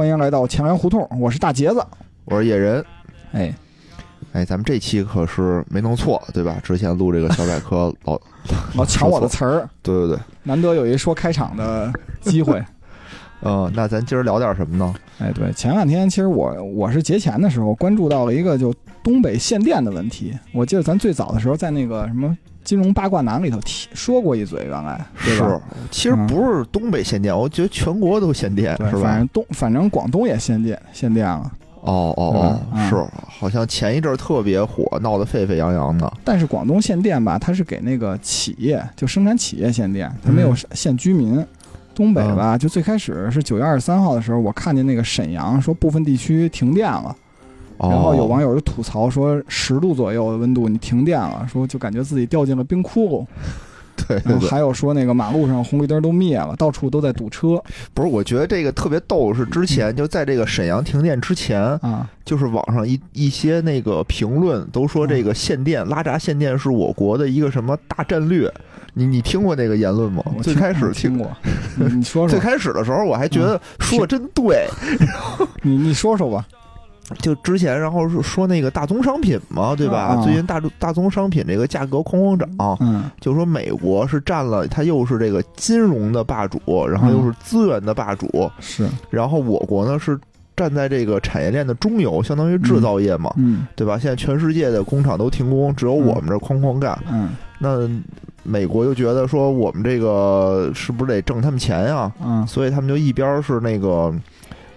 [0.00, 1.86] 欢迎来到前粮胡同，我是大杰子。
[2.24, 2.82] 我是野人，
[3.32, 3.54] 哎，
[4.32, 6.58] 哎，咱们这期可是没弄错，对吧？
[6.64, 8.18] 之前录这个小百科 老
[8.76, 11.92] 老抢我的词儿， 对对对，难得有一说开场的
[12.22, 12.64] 机会。
[13.42, 14.94] 嗯， 那咱今儿聊点什么呢？
[15.18, 20.32] 哎，对，前两天其实我我是节前的时候关注到了一个就东北限电的问题。
[20.54, 25.48] 我记得咱最早的时候在那个什么金融八卦男里头提说过一嘴，原来对吧？
[25.48, 25.60] 是，
[25.90, 29.28] 其实不是东北限电，我觉得全国都限电，对，是吧反正？
[29.28, 31.50] 东反正广东也限电限电了，
[31.82, 32.96] 哦哦哦，嗯是，
[33.28, 36.12] 好像前一阵儿特别火，闹得沸沸扬扬的。
[36.24, 41.44] 但是广东限电吧，它是给那个企业就生产企业限电，它没有嗯限居民。
[41.92, 47.16] 东北吧，就最开始是九月二十三号的时候，我看见那个沈阳说部分地区停电了，哦、
[47.80, 53.26] 然后有网友就吐槽说十度左右的温度你停电了，说就感觉自己掉进了冰窟窿。
[54.08, 62.08] 对对对，然后还有说那个马路上红绿灯都灭了，到处都在堵车不是，我觉得这个特别逗，是之前 就在这个沈阳停电之前，啊。
[62.24, 68.50] 就是网上一一些那个评论都说这个限电、拉闸限电是我国的一个什么大战略。
[68.94, 70.22] 你你听过那个言论吗？
[70.36, 71.30] 我最开始我听，过，
[71.76, 74.66] 你你说 说，最开始的时候我还觉得说的真对，
[75.62, 76.46] 你你说说吧。
[77.18, 79.98] 就之前然后是说那个大宗商品嘛，对吧？
[79.98, 82.48] 啊最近大大宗商品这个价格哐哐涨，
[82.80, 90.18] 嗯就说美国是占了它又是这个金融的霸主，然后又是资源的霸主，是然后我国呢是
[90.56, 93.32] 站在这个产业链的中游，相当于制造业嘛。
[93.36, 93.98] 嗯对吧？
[93.98, 96.98] 现在全世界的工厂都停工，只有我们这儿哐哐干。
[97.10, 97.88] 嗯那
[98.42, 102.10] 美国就觉得说我们这个是不是得挣他们钱呀？
[102.24, 104.12] 嗯所以他们就一边儿是那个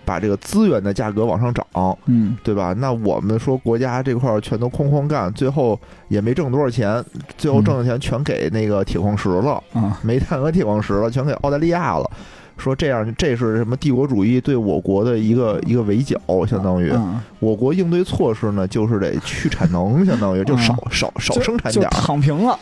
[0.06, 1.66] 把这个资源的价格往上涨，
[2.06, 2.74] 嗯对吧？
[2.78, 7.04] 那我们说国家这块儿全都哐哐干，最后也没挣多少钱，
[7.38, 12.10] 最后挣的钱全给那个铁矿石了，啊 煤炭和铁矿石了，全给澳大利亚了。
[12.56, 21.90] 说这样，这是什么帝国主义对我国的一个一个围剿，相当于嗯我国应对措施呢，就是得去产能，相当于就少少少生产点儿。
[21.90, 22.58] 躺平了，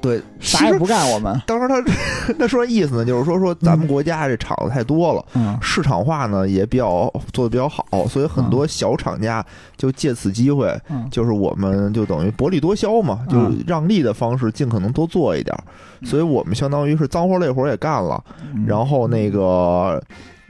[0.00, 1.10] 对，啥也不干。
[1.10, 1.40] 我们。
[1.46, 5.56] 当时他 他说意思呢，就是说说咱们国家这厂子太多了，嗯。
[5.62, 9.44] 市场化呢也比较做的比较好，所以很多小厂家
[9.76, 11.08] 就借此机会，嗯。
[11.10, 13.64] 就是我们就等于薄利多销嘛，就嗯。
[13.66, 15.64] 让利的方式尽可能多做一点儿，
[16.06, 18.22] 所以我们相当于是脏活累活也干了，
[18.54, 18.64] 嗯。
[18.66, 20.02] 然后那个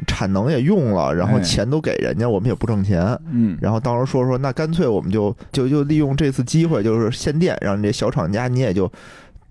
[0.07, 1.43] 产能也用了，然后哎。
[1.43, 3.19] 钱都给人家，我们也不挣钱。
[3.31, 3.57] 嗯。
[3.61, 8.91] 然后当时说说，那干脆我们就就就利用这次机会，就是限电，让这小厂家你也就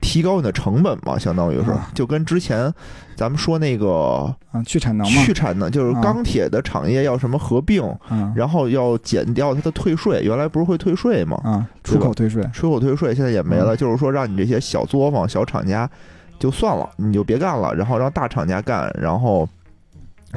[0.07, 2.73] 提高你的成本嘛，相当于是啊，就跟之前
[3.17, 5.21] 咱们说那个啊去产能嘛。
[5.25, 6.01] 去产能，就是啊。
[6.01, 11.37] 钢铁的产业要什么合并，嗯然后要减掉它的退税，原来不是会退税吗？
[11.43, 12.41] 啊出口退税。
[12.53, 13.77] 出口退税现在也没了，嗯。
[13.77, 15.89] 就是说让你这些小作坊、小厂家
[16.39, 19.45] 就算了，你就别干了，然后让大厂家干，然后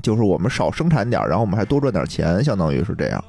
[0.02, 3.25] 就是我们少生产点儿，然后我们还多赚点钱，相当于是这样。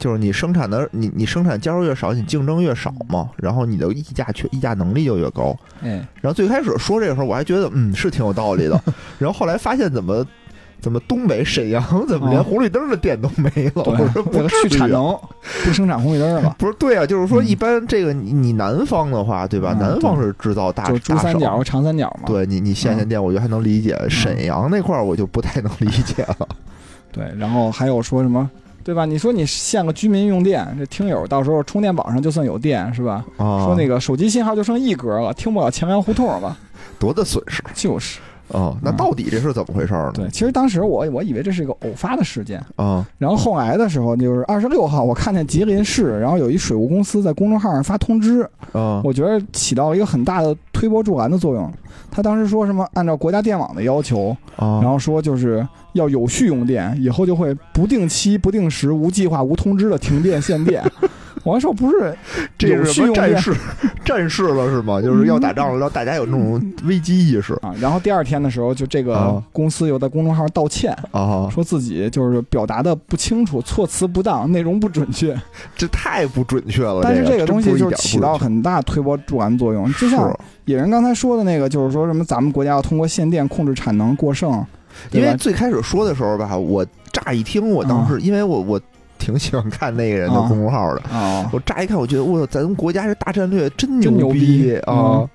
[0.00, 5.54] 就是你生产的，你你生产加入越少，你竞争越少嘛，然后你的议价权、议价能力就越高。
[5.82, 8.82] 嗯然后最开始说这个时候，我还觉得嗯是挺有道理的，
[9.20, 10.26] 然后后来发现怎么
[10.80, 13.82] 怎么东北沈阳怎么连哦红绿灯的店都没了？
[13.84, 15.14] 我说不去产能
[15.64, 19.74] 不生产红绿灯了，不是对啊，就是说嗯一般这个你你南方的话，对吧？
[19.78, 22.24] 嗯南方是制造大就珠三角和长三角嘛。
[22.26, 23.94] 对你你限限电，我觉得还能理解。
[24.08, 26.48] 沈阳那块儿我就不太能理解了。
[27.12, 28.48] 对，然后还有说什么，
[28.82, 29.04] 对吧？
[29.04, 33.24] 你说你限个居民用电，这听友到时候充电宝上就算有电是吧？
[33.36, 36.56] 啊，说那个手机信号就剩一格了，听不了前面胡同了，
[36.98, 38.18] 多大损失就是。
[38.52, 38.76] 啊？
[38.82, 40.12] 那嗯到底这是怎么回事儿呢？
[40.14, 51.70] 对，其实当时我我以为这是一个偶发的事件，啊然后后来的时候就是二十六号，我看见吉林市，然后有一水务公司在公众号上发通知，啊我觉得起到了一个很大的推波助澜的作用。
[52.12, 54.80] 他当时说什么按照国家电网的要求，啊！
[54.82, 60.82] 然后说就是要有序用电，以后就会不定期、不定时、无计划、无通知的停电限电。
[61.42, 62.14] 我还说不是
[62.58, 63.88] 这有是序用电什么战士？
[64.04, 65.00] 战士了是吗？
[65.00, 71.48] 就是要打仗了，让大家有那种危机意识啊，然后第二天的时候，就这个啊公司又在公众号道歉，啊！
[71.50, 75.38] 说自己就是表达的不清楚、措辞不当、内容不准确。
[75.76, 77.00] 这太不准确了。
[77.02, 84.50] 但是这这个东西就是起到很大推波助澜作用，就像野人刚才说的那个，就是说什么咱们国家要通过限电控制产能过剩，
[85.12, 88.80] 因为最开始说的时候吧，我乍一听，我当时因为我我
[89.20, 90.48] 挺喜欢看那个人的啊。
[90.48, 94.76] 公众号的，啊，我乍一看，我觉得我操，咱们国家这大战略真真牛逼逼。
[94.78, 95.28] 啊！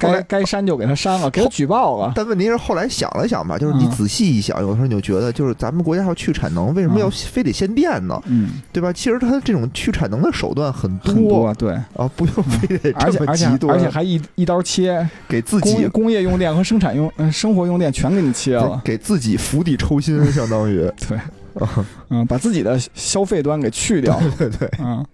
[0.00, 2.12] 该该删就给他删了，给他举报了。
[2.16, 3.90] 但问题是后来想了想吧，就是你嗯。
[3.92, 8.20] 仔细一想，有的时候你就觉得，就是咱们国家要去产能，为什么要嗯非得限电呢？
[8.26, 8.92] 嗯，对吧？
[8.92, 18.80] 其实它这种去产能的手段很多很多对，啊，不用非得这么而且而且极端，而且还一一刀切，给自己工工业用电和生产用嗯生活用电全给你切了。
[18.84, 20.78] 给自己釜底抽薪，相当于。
[21.08, 21.16] 对，
[22.10, 24.18] 嗯，把自己的消费端给去掉。
[24.38, 24.70] 对对。
[24.78, 25.04] 嗯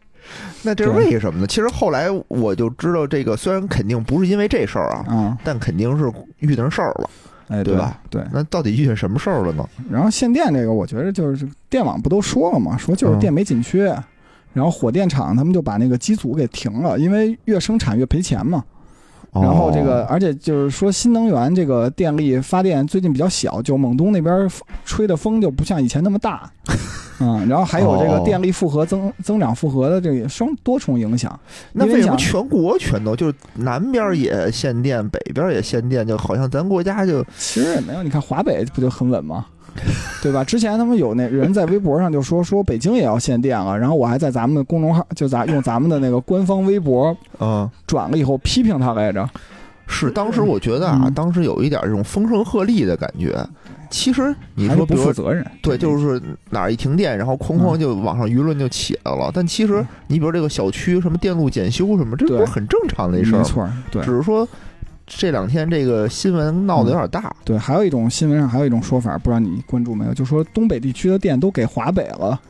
[0.62, 1.46] 那这是为什么呢？
[1.46, 7.10] 其实后来我就知道，这个虽然肯定不是因为这事儿啊，嗯，但肯定是遇到事儿了。
[7.48, 8.00] 哎，对吧？
[8.08, 8.22] 对。
[8.32, 9.68] 那到底遇见什么事儿了呢？
[9.90, 13.94] 然后限电这个，我觉得就是电网不都说了嘛，说就是嗯电没紧缺，
[14.54, 18.64] 然后火电厂他们就把那个机组给停了，因为越生产越赔钱嘛。
[19.34, 24.48] 然后这个，哦而且就是说新能源这个电力发电最近比较小，就蒙东那边
[24.84, 26.48] 吹的风就不像以前那么大，
[27.20, 31.38] 嗯，然后还有这个哦电力负荷增增长负荷的这个双多重影响。
[31.72, 39.46] 那为什么全国全都就是南边也限电，北边也限电，就好像咱国家就其实也没有，你看华北不就很稳吗？
[40.22, 40.42] 对吧？
[40.44, 47.68] 之前他们有那人在微博上就说说北京也要限电了，然后我还在咱们的公众号就咱用咱们的那个官方微博嗯。
[47.86, 49.28] 转了以后批评他来着。
[49.86, 53.36] 是，当时我觉得啊，嗯当时有一点这种风声鹤唳的感觉。
[53.90, 55.46] 其实你说，不负责任。
[55.62, 56.20] 对，就是
[56.50, 59.30] 哪儿一停电，然后哐哐嗯就网上舆论就起来了。
[59.32, 63.38] 但其实你比如这个小区什么电路检修什么，这不是很正常的一事儿？
[63.38, 64.48] 没错，对只是说
[65.06, 67.34] 这两天这个新闻闹得有点大。
[67.44, 67.58] 对。
[67.58, 72.40] 还有一种新闻上还有一种说法，不知道你关注没有，就说东北地区的电都给华北了，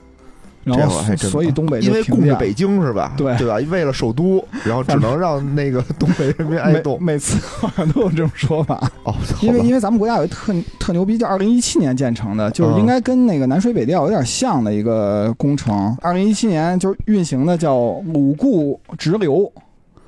[0.62, 2.02] 然后所以东北因为。
[2.04, 3.14] 供着北京是吧？
[3.16, 3.56] 对对吧？
[3.70, 6.96] 为了首都，然后只能让那个东北人民挨冻。
[7.02, 15.96] 每次好像都有这种说法，哦，因为因为咱们国家有一特特牛逼，叫二零一七年建成的，就是嗯应该跟那个南水北调有点像的一个工程。
[16.00, 17.76] 二零一七年就是运行的叫
[18.12, 19.50] 鲁固直流，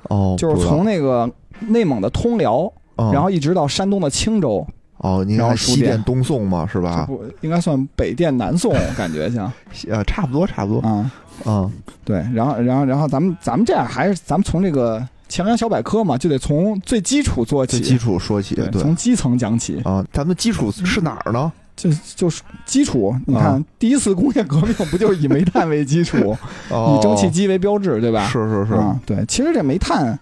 [0.03, 1.29] 哦，就是从那个
[1.59, 4.65] 内蒙的通辽，嗯然后一直到山东的青州，
[4.97, 7.05] 哦，你然后看西电东送嘛，是吧？
[7.07, 9.51] 不应该算北电南送， 感觉像
[9.89, 10.87] 呃，差不多，差不多。
[10.87, 11.11] 啊。
[11.45, 11.71] 嗯，
[12.03, 19.79] 对，然后然后然后咱们咱们这样还是咱们从这个强阳小百科嘛，就得从最基础做起，最基础说起，对，对从基层讲起。
[19.83, 21.51] 啊，咱们基础是哪儿呢？
[21.75, 26.35] 就就是基础，你看、啊第一次工业革命不就是以煤炭为基础，
[26.71, 28.25] 哦以蒸汽机为标志，对吧？
[28.27, 29.23] 是是是，啊，对。
[29.27, 30.19] 其实这煤炭，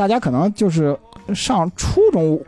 [0.00, 0.96] 大家可能就是
[1.34, 2.40] 上初中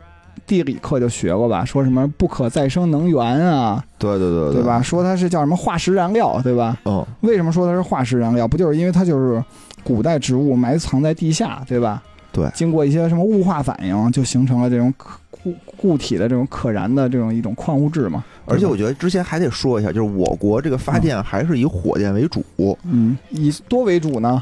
[0.47, 4.63] 地理课就学过吧，说什么不可再生能源啊，对对对对？
[4.63, 4.81] 吧？
[4.81, 6.75] 说它是叫什么化石燃料，对吧？
[6.85, 8.47] 嗯，为什么说它是化石燃料？
[8.47, 9.43] 不就是因为它就是
[9.83, 12.01] 古代植物埋藏在地下，对吧？
[12.31, 18.25] 对经过一些什么雾化反应，就形成了这种可固固体的这种可燃的这种一种矿物质嘛。
[18.47, 22.43] 而且我觉得之前还得说一下，就是我国这个发电还是以火电为主，
[22.83, 24.41] 嗯，以多为主呢？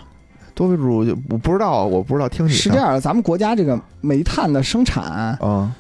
[0.62, 5.72] 多为主就我不知道，我不知道听你是这样的，咱们国家这个煤炭的生产嗯，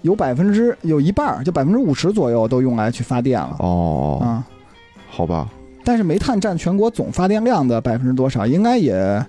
[0.00, 4.42] 有百分之有一半儿，就百分之五十左右都用来去发电了哦，啊。
[5.10, 5.48] 好吧，
[5.84, 8.46] 但是煤炭占全国总发电量的百分之多少？
[8.46, 9.22] 应该也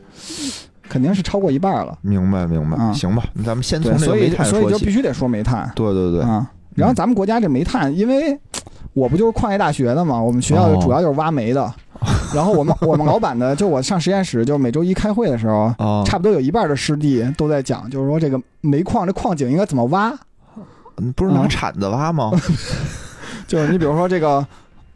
[0.87, 1.97] 肯定是超过一半了。
[2.01, 6.49] 明白明白，啊行吧，咱们先从个煤炭所以所以说起，就必须得说煤炭对对对，啊。
[6.75, 8.39] 然后咱们国家这煤炭，因为
[8.93, 11.73] 我不就是矿业大学的嘛，我们学校哦主要就是挖煤的。
[12.33, 20.13] 然后我们我们老板呢，就我上实验室，就每周一开会的时候，啊，差不多有一半的师弟都在讲，就是说这个煤矿这矿井应该怎么挖。
[20.99, 22.31] 嗯不是拿啊铲子挖吗？
[23.47, 24.45] 就是你比如说这个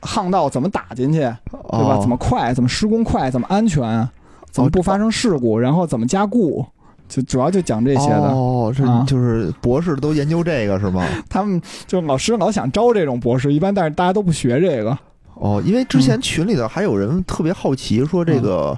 [0.04, 1.36] 巷道怎么打进去，对吧？
[1.64, 4.08] 哦怎么快，怎么施工快，怎么安全，
[4.50, 6.66] 怎么不发生事故，然后怎么加固，
[7.08, 8.30] 就主要就讲这些的。
[8.32, 11.06] 哦，这啊就是博士都研究这个是吗？
[11.30, 14.98] 他们就老师老想招这种博士，一般但是大家都不学这个。
[15.42, 16.02] 哦，因为之嗯。
[16.02, 18.78] 前群里头还有人特别好奇，说这个、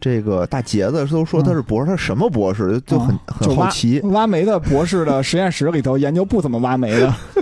[0.00, 2.72] 这个大杰子都说他是博士，他什么博士？
[2.80, 7.14] 就就很、嗯很好奇，挖煤的博士的实验室里头研究不怎么挖煤的，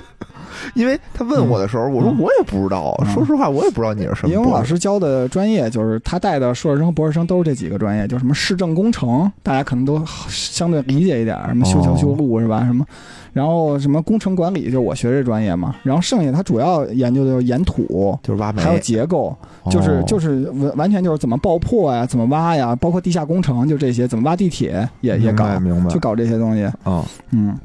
[0.75, 4.51] 因为他问我的时候，我说嗯我也不知道，嗯说实话我也不知道你是什么因为。
[4.51, 12.65] 老师教的专业就是他带的硕士生、博士生都是这几个专业，就什么市政工程，大家可能都相对理解一点，什么修桥修路是吧？
[12.65, 12.85] 什么，
[13.33, 15.75] 然后什么工程管理，就是我学这专业嘛。
[15.83, 19.35] 然后剩下他主要研究的就是岩土，就是挖煤，还有结构，
[19.71, 26.65] 就是就是是完完全就是怎么爆破呀，怎么挖呀，包括地下工程，就这些，怎么挖地铁也也搞，明白就搞这些东西。
[26.83, 27.57] 啊嗯，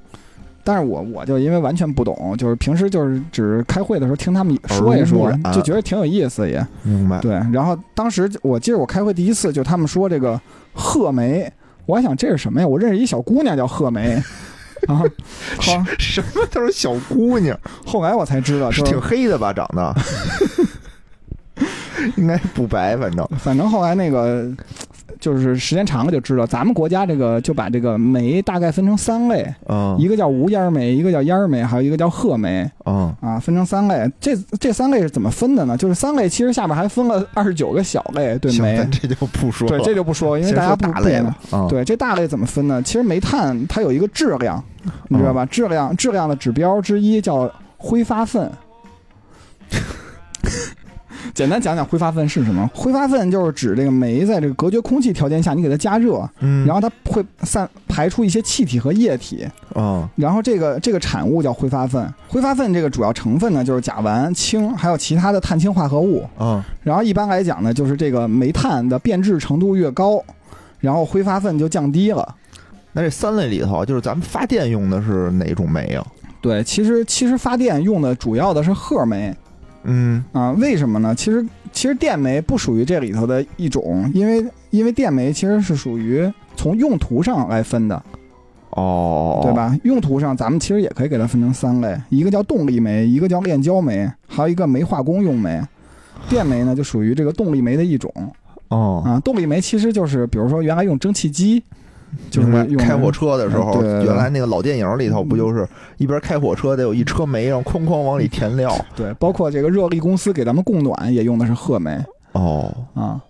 [0.65, 6.65] 但是我我就因为完全不懂，就是平时就是只开会的时候听他们说一说就觉得挺有意思也。
[6.81, 7.19] 明白。
[7.19, 10.41] 对，然后当时我记得我开会第一次，就他们说这个
[10.74, 11.50] 贺梅，
[11.86, 12.67] 我还想这是什么呀？
[12.67, 14.22] 我认识一小姑娘叫贺梅。
[14.88, 15.05] 啊，后
[15.98, 19.53] 什么都是小姑娘，后来我才知道，是是挺黑的吧？
[19.53, 19.95] 长得
[22.17, 24.48] 应该不白，反正反正后来那个
[25.25, 34.08] 就是时间长了就知道，咱们国家这个就把这个煤大概分成三类，嗯一个叫无烟煤，一个叫烟煤，还有一个叫褐煤嗯啊，分成三类。
[34.20, 35.75] 这这三类是怎么分的呢？
[35.75, 38.88] 就是三类其实下边还分了二十九个小类，对，煤。
[38.91, 42.79] 这就不说了，对，这就不说，因为大家不大类不懂吧啊，对，这大类怎么分呢？
[42.84, 44.63] 其实煤炭它有一个质量，
[45.08, 45.44] 你知道吧？
[45.48, 48.51] 质量质量的指标之一叫挥发分。
[51.34, 52.70] 简单讲讲挥发分是什么？
[52.74, 62.13] 挥发分就是指这个煤在这个隔绝空气条件下，你给它加热，嗯，然后它会散排出一些气体和液体，啊然后这个这个产物叫挥发分。
[62.27, 66.24] 挥发分这个主要成分呢就是甲烷、氢，还有其他的碳氢化合物。
[66.38, 70.24] 啊然后一般来讲呢，就是这个煤炭的变质程度越高，
[70.79, 72.36] 然后挥发分就降低了。
[72.94, 76.05] 那这三类里头，就是咱们发电用的是哪种煤啊？
[76.39, 79.36] 对，其实其实发电用的主要的是褐煤
[79.85, 81.13] 嗯啊，为什么呢？
[81.15, 88.03] 其实其实电煤不属于这里头的一种，因为因为电煤其实是属于从用途上来分的，
[88.71, 89.53] 哦，对？
[89.53, 89.77] 吧？
[89.83, 95.61] 用途上咱们其实也可以给它分成三类，一个叫动力煤，一个叫炼焦煤，还有一个煤化工用煤。
[96.27, 98.11] 电煤呢就属于这个动力煤的一种
[98.69, 101.61] 哦，啊，动力煤其实就是比如说原来用蒸汽机，
[102.29, 108.74] 就是开火车的时候，原来那个老电影里头不就是一边开火车得有一车煤，然后哐哐往里填料。
[108.95, 111.97] 对，包括这个热力公司给咱们供暖也用的是褐煤。
[112.33, 113.21] 哦，啊，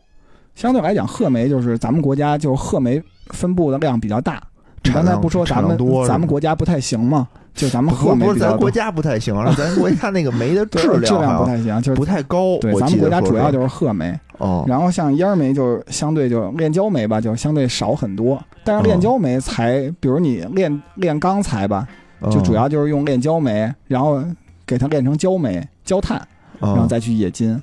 [0.56, 4.42] 相对来讲，褐煤就是咱们国家就是褐煤分布的量比较大。
[4.84, 5.78] 你刚才不说咱们
[6.08, 7.28] 咱们国家不太行吗？
[7.56, 12.58] 就咱们不不是咱国家不太行，是咱国家那个煤的 质量质量不太行，就是不太高。
[12.60, 18.38] 对咱们国家主要就是褐煤，哦然后像烟煤就相对就炼焦煤吧，就相对少很多。
[18.66, 21.88] 但是炼哦焦煤才，比如你炼炼钢材吧，
[22.30, 24.22] 就主要就是用炼焦煤，然后
[24.66, 26.18] 给它炼成焦煤、焦炭，
[26.60, 27.58] 嗯，然后再去冶金。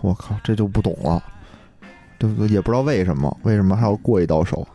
[0.00, 1.22] 我靠，这就不懂了，
[2.18, 2.48] 对不对？
[2.52, 4.66] 也不知道为什么，为什么还要过一道手？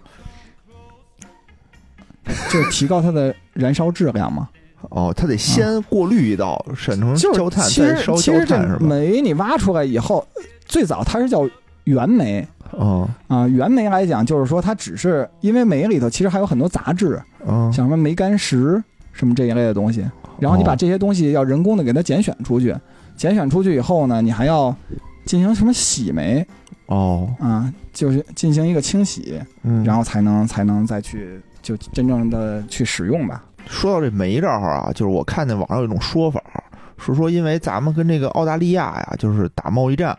[2.49, 4.47] 就是提高它的燃烧质量嘛。
[4.89, 8.85] 哦，它得先过滤一道，审成就是焦炭，其再烧焦炭是吧？
[8.85, 10.25] 煤你挖出来以后，
[10.65, 11.49] 最早它是叫
[11.85, 13.47] 原煤哦啊。
[13.47, 20.05] 原煤来讲，就是说它只是因为煤里头其实还有很多杂质，嗯，像什么煤矸石什么这一类的东西。
[20.39, 22.73] 然后你把哦这些东西要人工的给它拣选出去，
[23.15, 24.73] 拣选出去以后呢，你还要
[25.25, 26.45] 进行什么洗煤
[26.85, 33.43] 哦，啊，就是进行一个清洗，嗯，然后才能才能再去就真正的去使用吧。
[33.69, 36.41] 说到这煤这儿啊，就是我看见网上有一种说法，
[36.97, 40.17] 是说因为咱们跟这个澳大利亚呀，就是打贸易战，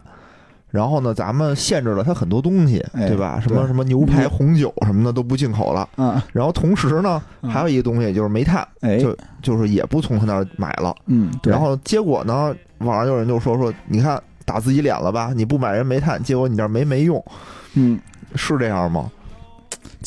[0.71, 3.41] 然后呢，咱们限制了它很多东西，哎对吧？
[3.41, 5.89] 什么什么牛排、红酒什么的都不进口了。
[5.97, 10.95] 嗯，然后同时呢，嗯还有一个东西就是煤炭，哎，就就是也不从他那儿买了。
[11.07, 15.33] 嗯，然后结果呢，网上有人就说说，你看打自己脸了吧？
[15.35, 17.25] 你不买人煤炭，结果你这儿煤没用，
[17.75, 17.99] 嗯。
[18.35, 19.11] 是这样吗？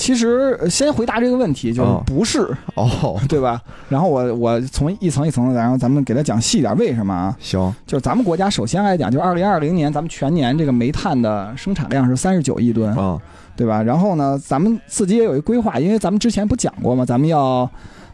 [0.02, 2.40] 其实呃先回答这个问题，就是哦不是，
[2.74, 3.62] 哦， 对吧？
[3.88, 7.38] 然后我我从一层一层的，然后咱们给他讲细点，为什么啊？
[7.40, 13.22] 行，就是咱们国家首先来讲，就二零二零年咱们全年这个煤炭的生产量是三十九亿吨，啊，
[13.56, 13.84] 对吧？
[13.84, 17.06] 然后呢，咱们自己也有一规划，因为咱们之前不讲过吗？
[17.06, 17.70] 咱们要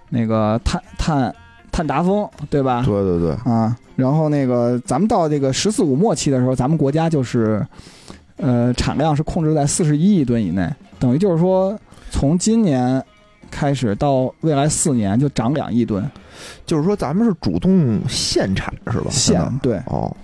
[0.10, 1.34] 那个碳碳
[1.72, 2.84] 碳达峰，对吧？
[2.86, 7.66] 对对对，啊，然后那个咱们到这个“十四五”末期的时候，咱们国家就是，
[8.36, 11.78] 呃，产量是控制在四十一亿吨以内，等于就是说，
[12.10, 13.04] 从今年
[13.50, 16.10] 开始到未来四年就涨两亿吨，
[16.66, 19.08] 就是说咱们是主动限产是吧？
[19.10, 20.16] 现相当于对哦，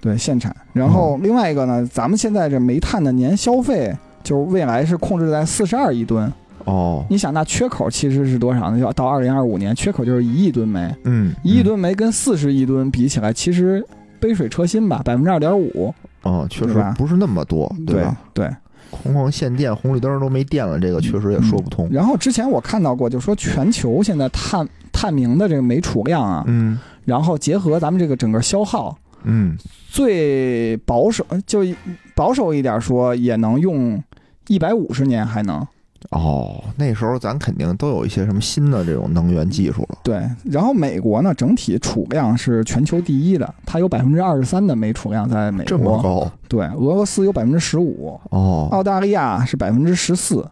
[0.00, 0.54] 对限产。
[0.72, 6.32] 然后另外一个呢，咱们现在这煤炭的年消费，就是未来是控制在四十二亿吨。
[6.64, 8.78] 哦，你想，那缺口其实是多少呢？
[8.78, 13.84] 要到二零二五年，缺口就是一亿吨煤，嗯，一亿吨煤跟四十亿吨比起来，其实
[14.20, 15.92] 杯水车薪吧，百分之二点五。
[16.22, 18.16] 哦，确实不是那么多，对吧？
[18.32, 18.48] 对。
[18.90, 21.88] 哐哐限电，红绿灯都没电了，这个确实也说不通。
[21.90, 26.78] 然后之前我看到过，就说全球现在探探明的这个煤储量啊，嗯。
[27.04, 29.56] 然后结合咱们这个整个消耗，嗯，
[29.88, 31.64] 最保守就
[32.14, 34.00] 保守一点说，也能用
[34.46, 35.66] 一百五十年还能
[36.10, 39.98] 哦，那时候咱肯定都有一些什么新的这种能源技术了。
[40.02, 40.22] 对。
[40.44, 50.46] 然后美国呢，整体储量是全球第一的，它有百分之二十三的煤储量在美国这么国，高对，俄罗斯有百分之十五，哦，澳大利亚是百分之十四，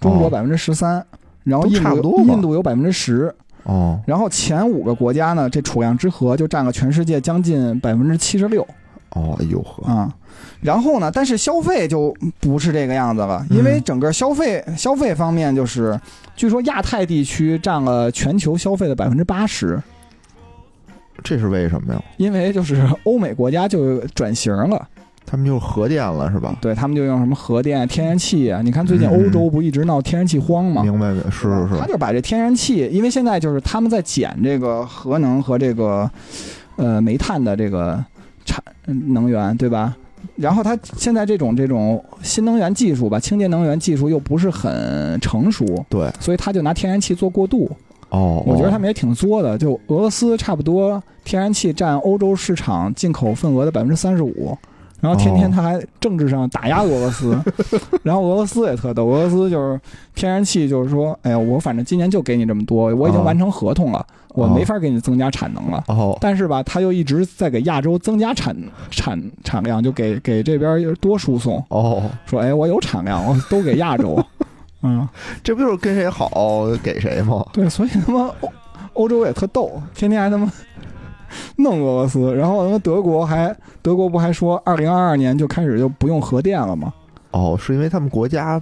[0.00, 1.04] 中国百分之十三，
[1.44, 3.34] 然后印度印度有百分之十。
[3.64, 8.66] 哦然后前五个国家呢，这储量之和就占了全世界将近百分之七十六
[9.10, 10.12] 哦，哎呦呵，啊。
[10.62, 16.00] 然后呢，但是消费就不是这个样子了，因为整个消费消费方面，就是
[16.36, 19.82] 据说亚太地区占了全球消费的百分之八十，
[21.24, 22.00] 这是为什么呀？
[22.16, 24.88] 因为就是欧美国家就转型了，
[25.26, 26.56] 他们就核电了是吧？
[26.60, 28.62] 对他们就用什么核电、天然气啊。
[28.62, 30.84] 你看最近嗯欧洲不一直闹天然气荒吗？
[30.84, 36.08] 明白明白，是是是，他就把这天然气，因为现在就是他们在减这个核能和这个
[36.76, 38.04] 呃煤炭的这个
[38.44, 39.96] 产嗯能源，对吧？
[40.36, 47.70] 然后它现在这种这种新能源技术吧，清洁能源技术又不是很成熟，对所以他就拿天然气做过渡。
[48.10, 54.56] 哦，我觉得他们也挺作的，就俄罗斯差不多天然气占欧洲市场进口份额的百分之三十五，
[55.02, 57.36] 然后天天他还政治上打压俄罗斯，
[58.04, 59.78] 然后俄罗斯也特逗，俄罗斯就是
[60.14, 65.82] 天然气就是说，哎呀，我反正今年就给你这么多，我已经哦完成合同了，我没法给你增加产能了。
[65.88, 68.56] 哦但是吧，他又一直在给亚洲增加产
[68.90, 74.24] 产产量，就给给这边多输送，哦，说哎，我有产量，我都给亚洲。
[74.84, 75.08] 嗯，
[75.42, 77.44] 这不就是跟谁好给谁吗？
[77.52, 78.52] 对，所以他妈欧
[78.94, 80.48] 欧洲也特逗，天天还他妈
[81.56, 86.92] 弄俄罗斯，然后他妈德国还德国不还说二零二二年就开始就不用核电了吗？
[87.30, 88.60] 哦，是因为他们国家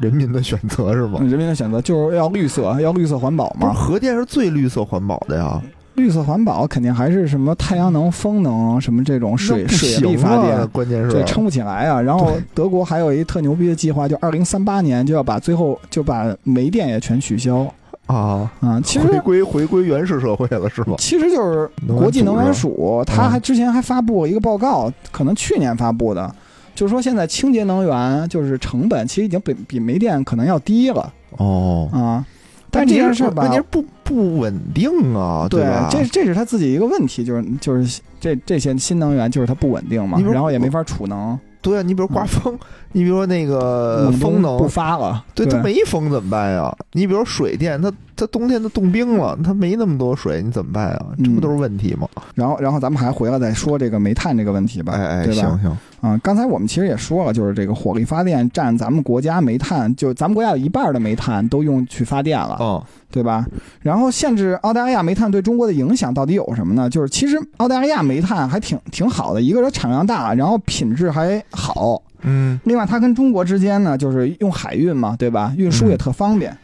[0.00, 1.18] 人民的选择是吗？
[1.22, 3.72] 人民的选择就是要绿色，要绿色环保嘛。
[3.72, 5.60] 核电是最绿色环保的呀，
[5.94, 12.00] 绿色环保肯定还是什么太阳能、风能什么这种水水力发电，关键是对撑不起来啊。
[12.00, 17.66] 然后德国还有一特牛逼的计划，就二零三八年就要把最后就把煤电也全取消
[18.14, 18.80] 啊，啊。
[18.82, 20.94] 其回实归回归原始社会了是吗？
[20.98, 26.34] 其实就是国际能源署，它嗯还之前还发布了一个报告，可能去年发布的，
[26.74, 32.24] 就是说现在清洁能源就是成本其实已经比比煤电可能要低了哦，啊。
[32.72, 35.88] 但这件事儿吧问题，是不不稳定啊，对吧？
[35.90, 42.58] 这这是他自己一个问题，就是就是这这些新能源就是它不稳定嘛然后也没法储能，对啊，你比如刮风，
[42.92, 46.74] 你比如说那个风能不，发了，对，对它没风怎么办呀？
[46.92, 51.06] 你比如说水电，它它冬天都冻冰了，它没那么多水，你怎么办啊？
[51.16, 52.06] 这不嗯都是问题吗？
[52.34, 55.40] 然后然后咱们还回来再说这个煤炭这个问题吧，哎哎，对吧？
[55.40, 63.46] 行行，啊，刚才我们其实也说了，就是这个火力发电占咱们国家煤炭，就咱们国家有一半的煤炭都用去发电了，哦，对吧？
[63.80, 66.90] 然后限制澳大利亚煤炭对中国的影响到底有什么呢？
[66.90, 75.54] 就是其实澳大利亚煤炭还挺挺好的，一个是产量大，然后品质还好，嗯另外它跟中国之间呢，就是用海运嘛，对吧？
[75.56, 76.54] 运输也特方便，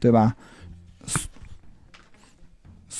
[0.00, 0.34] 对吧？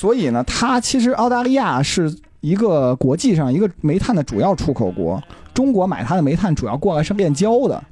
[0.01, 5.21] 所以呢，它其实澳大利亚是一个国际上一个煤炭的主要出口国。
[5.53, 7.83] 中国买它的煤炭主要过来是炼焦的，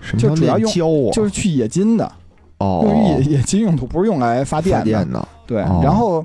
[0.00, 1.10] 什么叫就主要用炼焦啊？
[1.12, 2.12] 就是去冶金的，
[2.58, 4.78] 哦，用于冶冶金用途，不是用来发电的。
[4.78, 6.24] 发电的，对，哦然后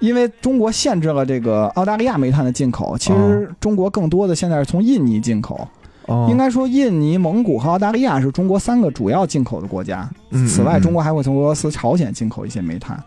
[0.00, 5.66] 因为中国限制了这个澳大利亚煤炭的进口，其实中国更多的现在是从印尼进口。
[6.04, 10.06] 哦应该说，印尼、蒙古和澳大利亚是中国三个主要进口的国家。
[10.30, 13.02] 嗯此外，嗯中国还会从俄罗斯、朝鲜进口一些煤炭。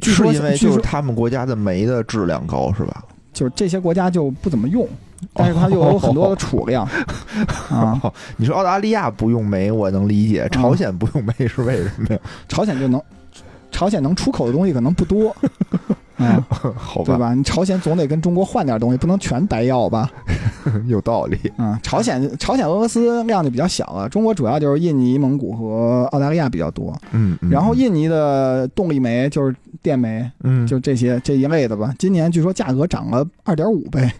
[0.00, 3.04] 据是说，因为就是他们国家的煤的质量高是吧？
[3.32, 4.86] 就是这些国家就不怎么用，
[5.32, 6.84] 但是它又有很多的储量
[7.70, 7.98] 啊。
[8.02, 12.18] 哦，你说澳大利亚不用煤，我能理解，嗯朝鲜不用煤是为什么呀？
[12.46, 13.00] 朝鲜就能，
[13.70, 15.34] 朝鲜能出口的东西可能不多，
[16.18, 16.42] 嗯，
[16.76, 17.32] 好吧，对吧？
[17.34, 20.10] 你朝鲜总得跟中国换点东西，不能全白要吧？
[20.86, 21.38] 有道理。
[21.56, 26.94] 嗯，朝鲜、朝鲜、俄罗斯量就比较小了，中国主要就是印尼、蒙古和澳大利亚比较多。
[27.12, 31.94] 嗯，嗯然后印尼的动力煤就是电煤，嗯，就这些这一类的吧。
[31.98, 34.10] 今年据说价格涨了二点五倍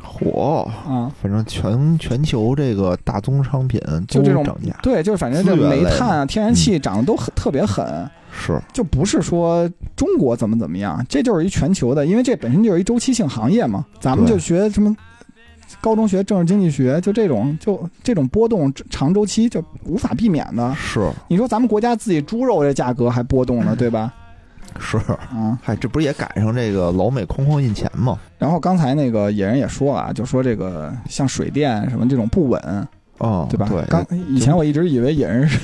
[0.00, 13.84] 火，啊，反正全全球这个大宗商品就这种涨价，对，就是反正这煤炭啊、天然气涨得都很特别狠，是就不是说中国怎么怎么样，这就是一全球的，因为这本身就是一周期性行业嘛。
[14.00, 14.96] 咱们就学什么
[15.80, 20.72] 高中学政治经济学，就这种就这种波动长周期就无法避免的。
[20.76, 24.14] 是你说咱们国家自己猪肉这价格还波动呢，对吧？
[24.78, 28.18] 是，啊，嗨，这不是也赶上这个老美哐哐印钱吗？
[28.38, 33.66] 然后刚才那个野人也说了啊，就说这个像水电什么这种不稳，哦，对吧？
[33.68, 35.58] 对，刚以前我一直以为野人是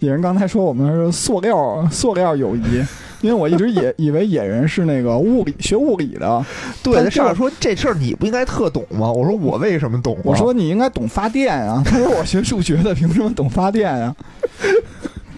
[0.00, 2.84] 野人刚才说我们是塑料塑料友谊，
[3.20, 6.44] 因为我一直也以为野人是那个物理学物理的，
[6.82, 9.10] 对，但就他上来说这事儿你不应该特懂吗？
[9.10, 10.22] 我说我为什么懂啊？
[10.24, 14.14] 我说你应该懂发电啊，他说我学数学的，凭什么懂发电啊？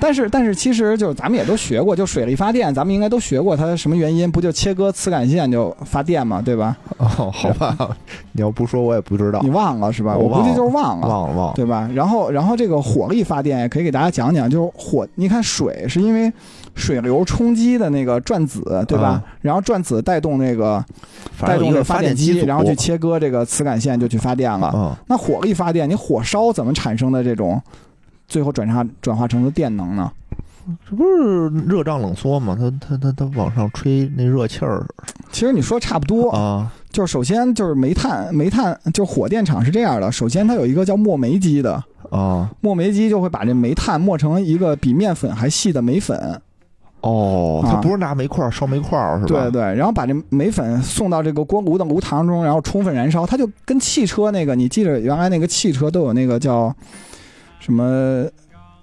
[0.00, 4.30] 但是但是其实就是咱们也都学过，就水力发电，咱们应该都学过，它什么原因？
[4.30, 6.76] 不就切割磁感线就发电嘛，对吧？
[6.98, 7.76] 哦，好吧，
[8.32, 10.16] 你要不说我也不知道你，忘了是吧？
[10.16, 11.06] 我我估计就是忘了。
[11.06, 11.88] 忘了忘了，对吧？
[11.94, 16.32] 然后，然后这个火力发电也可以给大家讲讲，就是火，你看水是因为
[16.74, 19.22] 水流冲击的那个转子，对吧？
[19.40, 20.82] 然后转子带动那个
[21.40, 24.72] 带动这个发，电机然后去切割这个磁感线，就去发电了。
[24.74, 27.60] 嗯，那火力发电，你火烧怎么产生的这种
[28.30, 30.10] 最后转化转化成的电能呢？
[30.88, 32.56] 这不是热胀冷缩吗？
[32.56, 34.86] 它它它它往上吹那热气儿
[35.32, 46.40] 其实你说差不多，啊，就是首先就是煤炭，煤炭就火电厂是这样的，首先它有一个叫磨煤机的，啊，磨煤机就会把这煤炭磨成一个比面粉还细的煤粉，
[47.00, 49.48] 哦，啊它不是拿煤块儿烧煤块儿是吧？
[49.48, 56.72] 对对，然后把这煤粉送到这个锅炉的炉膛中，然后充分燃烧，它就跟汽车那个，你记着原来那个汽车都有那个叫
[57.60, 58.26] 什么？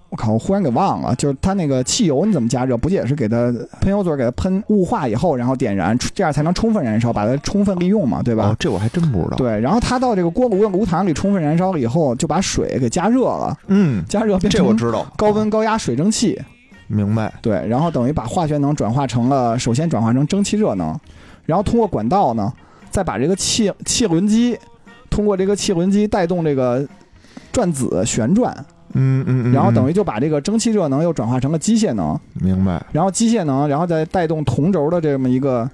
[0.09, 2.77] 我靠，我忽然给忘了，就是它那个汽油你怎么加热？
[2.77, 8.45] 不也是给它喷油嘴给它喷雾化以后，然后点燃，这样才能充分燃烧，把它充分利用嘛，对吧？
[8.45, 15.05] 哦，这我还真不知道。，对，然后它到这个锅炉的炉膛里充分燃烧了以后，就把水给加热了，嗯，加热变成这我知道。
[15.17, 16.41] 高温高压水蒸气。
[16.87, 17.33] 明白。
[17.41, 20.97] 对，然后等于把化学能转化成了，首先转化成蒸汽热能，
[21.45, 22.49] 然后通过管道呢，
[22.89, 24.57] 再把这个气气轮机，
[25.09, 26.87] 通过这个气轮机带动这个
[27.57, 28.55] 转子旋转，
[28.93, 32.85] 嗯嗯嗯，然后等于于就把这个蒸汽热能又转化成了机械能，明白。
[32.91, 35.67] 然后机械能，然后再带动同轴的这么一个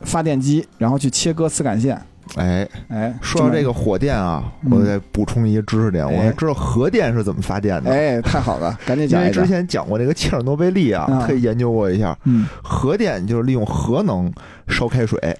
[0.00, 2.00] 发电机，然后去切割磁感线。
[2.36, 7.90] 哎，哎，说到这个火电啊，嗯我再补充一些知识点，我哎还知道核电是怎么发电的。
[7.90, 9.42] 哎，太好了，赶紧讲一讲。
[9.42, 14.32] 为之前讲过这个切尔诺贝利啊，啊特意研究过一下，嗯，核电就是利用核能
[14.68, 15.20] 烧开水。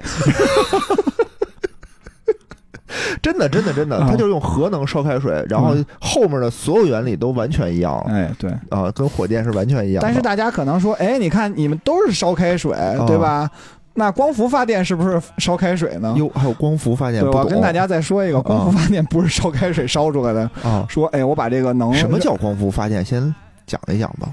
[3.27, 8.51] 真的，真的，真的，啊它就是用核能烧开水，然后嗯后面的所有原理都完全一样哎，对。
[8.71, 10.01] 啊，跟火电是完全一样。
[10.01, 13.51] 但是大家可能说，哎，你看你们都是烧开水，啊对吧？
[13.95, 16.15] 那光伏发电是不是烧开水呢？
[16.17, 20.43] 哟，还有光伏发电，我跟大家再说一个，光伏发电不是烧开水烧出来的。
[20.62, 23.05] 啊，说，哎，我把这个能什么叫光伏发电？
[23.05, 23.35] 先
[23.67, 24.29] 讲一讲吧。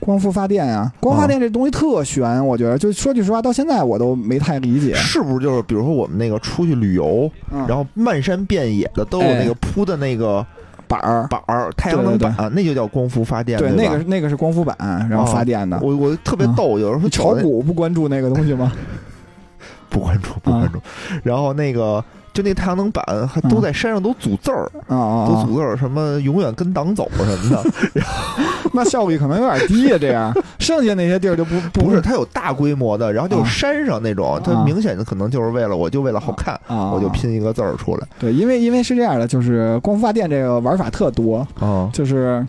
[0.00, 0.92] 光伏发电啊？
[0.98, 4.94] 光伏发电这东西特悬，我觉得，就说句实话，到现在我都没太理解。
[4.94, 10.44] 是不是就是比如说我们那个出去旅游，嗯，然后漫山遍野的都有那个铺的那个
[10.88, 14.76] 板儿，板儿，太阳能板，那就叫光伏发电，对，吧那个是那个是光伏板，
[15.08, 15.78] 然后发电的。
[15.82, 18.72] 我我特别逗，有人说你炒走那股不关注那个东西吗？
[19.90, 20.80] 不关注不关注，
[21.22, 22.02] 然后那个
[22.42, 25.26] 就那太阳能板还都在山上都组字儿，啊！
[25.26, 27.64] 都组字儿，什么永远跟党走什么的
[28.72, 34.64] 那效率可能有点低呀，这样，剩下那些地儿就不不是它有大规模的，然后就山上那种，它啊。
[34.64, 41.90] 明显的可能就是为了我就为了好看，啊，我就拼一个字儿出来，对，因为因为是这样的，就是光伏发电这个玩法特多，啊。
[41.92, 42.46] 就是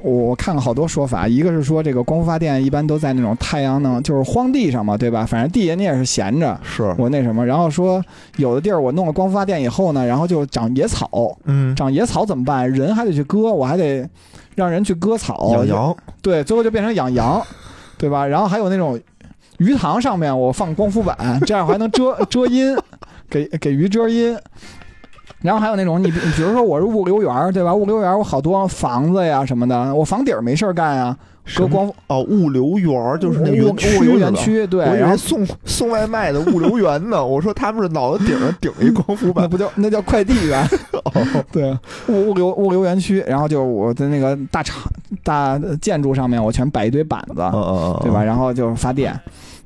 [0.00, 5.26] 我看了好多说法，一个是说这个光伏发电一般都在那种太阳能，就是荒地上嘛，对吧？
[5.26, 8.00] 反正地下你也是闲着，是，我那什么，然后说
[8.36, 12.70] 有的地儿我弄了光伏发电以后呢，然后就长野草，嗯，长野草怎么办？
[12.70, 14.08] 人还得去割，我还得
[14.54, 17.42] 让人去割草，养羊，对，最后就变成养羊，
[17.96, 18.24] 对吧？
[18.24, 18.98] 然后还有那种
[19.58, 22.76] 鱼塘上面我放光伏板，这样还能遮遮阴，
[23.28, 24.38] 给给鱼遮阴。
[25.40, 27.74] 然后还有那种你比比如说我是物流员儿，对吧？
[27.74, 31.16] 物流员儿我好多房子呀什么的，我房顶儿没事儿干啊，
[31.56, 40.60] 搁光哦，物流园儿就是那物园区物流园区，对，我以然后为送送外卖的物流员呢， 我说他们是脑袋顶上顶一光伏板那，不叫那叫快递员，
[41.04, 41.12] 哦
[41.52, 41.70] 对，
[42.08, 44.82] 物物流物流园区，然后就我在那个大厂
[45.22, 47.34] 大建筑上面，我全摆一堆板子，
[48.02, 48.24] 对吧？？
[48.24, 49.18] 然后就是发电，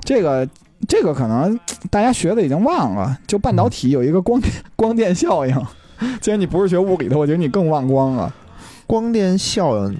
[0.05, 0.47] 这个
[0.89, 1.59] 这个可能
[1.91, 5.57] 大家学的已经忘了，就半导体有一个光电 光电效应。
[6.21, 8.35] 既然你不是学物理的，我觉得你更忘光了。
[8.87, 9.97] 光电效应，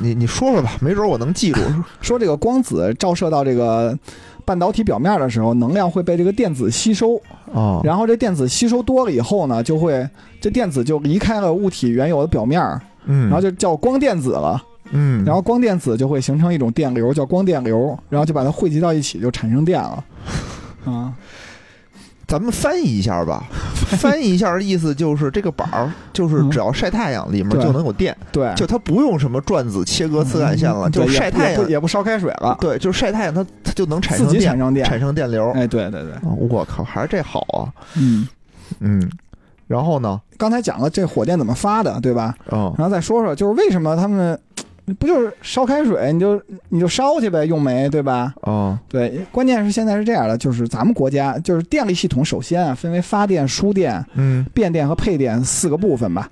[0.00, 1.60] 你你说说吧，没准我能记住。
[2.02, 3.96] 说这个光子照射到这个
[4.44, 7.18] 半导体表面的时候，能量会被这个电子吸收，
[7.52, 10.06] 哦，然后这电子吸收多了以后呢，就会
[10.40, 12.60] 这电子就离开了物体原有的表面，
[13.06, 14.62] 嗯，然后就叫光电子了。
[14.94, 20.04] 嗯，然后光电子就会形成一种电流，叫光电流，然后就把它汇集到一起，就产生电了。
[20.86, 21.12] 啊，
[22.26, 23.44] 咱们翻译一下吧，
[23.98, 24.34] 翻译。
[24.34, 31.68] 一下的意思就是这个板儿就是只要晒太阳，里面就能有电，对，就它不用什么转子切割磁感线了，就晒太阳。
[31.68, 34.84] 也不，烧开水了，对，就是晒太阳，它它就能产生电，己产生电。
[34.86, 35.50] 产生电流。
[35.52, 38.26] 哎，对对对，哦我靠，还是这好啊，嗯，
[38.80, 39.10] 嗯，
[39.66, 42.34] 然后呢，刚才讲了这火电怎么发的，对吧？
[42.50, 42.74] 嗯。
[42.76, 44.38] 然后再说说，就是为什么他们
[44.98, 48.34] 不就是烧开水，你就你就烧去呗，用煤，对吧？
[48.42, 56.28] 哦，对，关键是现在是这样的，就是咱们国家就是电力系统，首先啊分为发电、输电、嗯，变电和配电四个部分吧，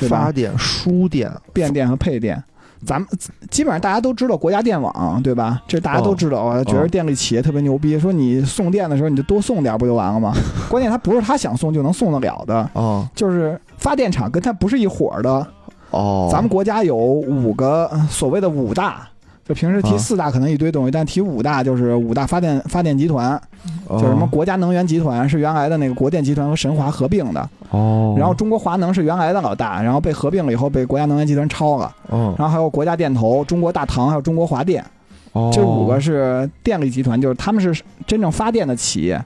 [0.00, 2.42] 对吧发电、输电，变电和配电。
[2.84, 3.08] 咱们
[3.48, 5.62] 基本上大家都知道国家电网，对吧？
[5.66, 10.34] 这大家都知道啊，觉得电力企业特别牛逼，说你送电的时候你就多送点不就完了吗？
[10.68, 15.46] 关键它不是他想送就能送得了的，哦就是发电厂跟它不是一伙儿的。
[15.94, 19.08] 哦，咱们国家有五个呃所谓的五大，
[19.46, 19.98] 就平时提啊。
[19.98, 23.40] 四大可能一堆东西，但提五大就是五大发电发电集团，
[23.86, 24.00] 哦。
[24.00, 27.48] 叫什么国家能源集团，是原来的那个国电集团和神华合并的。
[27.70, 31.94] 哦，然后中国华能是原来的老大，然后被合并了以后被国家能源集团超了。
[32.10, 34.84] 嗯，然后还有国家电投、中国大唐，还有中国华电，
[35.32, 35.50] 哦。
[35.54, 39.22] 这五个是电力集团，就是他们是真正发电的企业。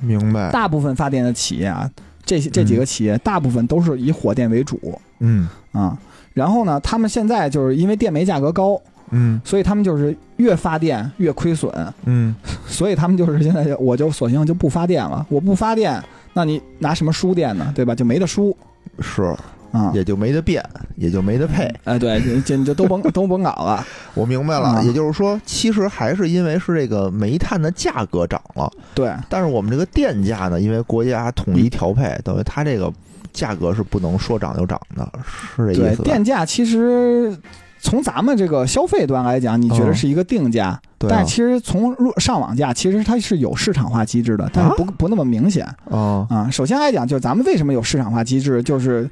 [0.00, 1.90] 明白，大部分发电的企业啊，
[2.24, 4.78] 这些这几个企业大部分都是以火电为主。
[5.20, 5.96] 嗯啊。
[6.34, 11.72] 然后呢，他们现在就是因为电煤价格高，嗯所以他们就是越发电越亏损，
[12.04, 12.34] 嗯，
[12.66, 15.26] 所以他们就是现在我就索性就不发电了。
[15.28, 16.00] 我不发电，
[16.34, 17.72] 那你拿什么输电呢？
[17.74, 17.94] 对吧？
[17.94, 18.56] 就没得输
[19.00, 19.34] 是，
[19.72, 19.90] 啊。
[19.92, 20.64] 也就没得变，
[20.96, 21.68] 也就没得配。
[21.84, 23.84] 哎，对，这这就都甭都甭搞了。
[24.14, 32.92] 我明白了，啊也就是说，其实还是因为是这个煤炭的价格涨了，对，但是我们这个电价呢，因为国家统一调配，等于它这个
[33.38, 35.08] 价格是不能说涨就涨的，
[35.56, 36.04] 是这意对，思吧？
[36.04, 37.36] 电价其实
[37.80, 46.48] 从咱们这个消费端来讲，你觉得嗯是一个定价，但其实从入上网价，其实它是有市场化机制的，但是不、不那么明显啊啊。
[46.50, 49.08] 首先来讲，就是咱们为什么有市场化机制，就是。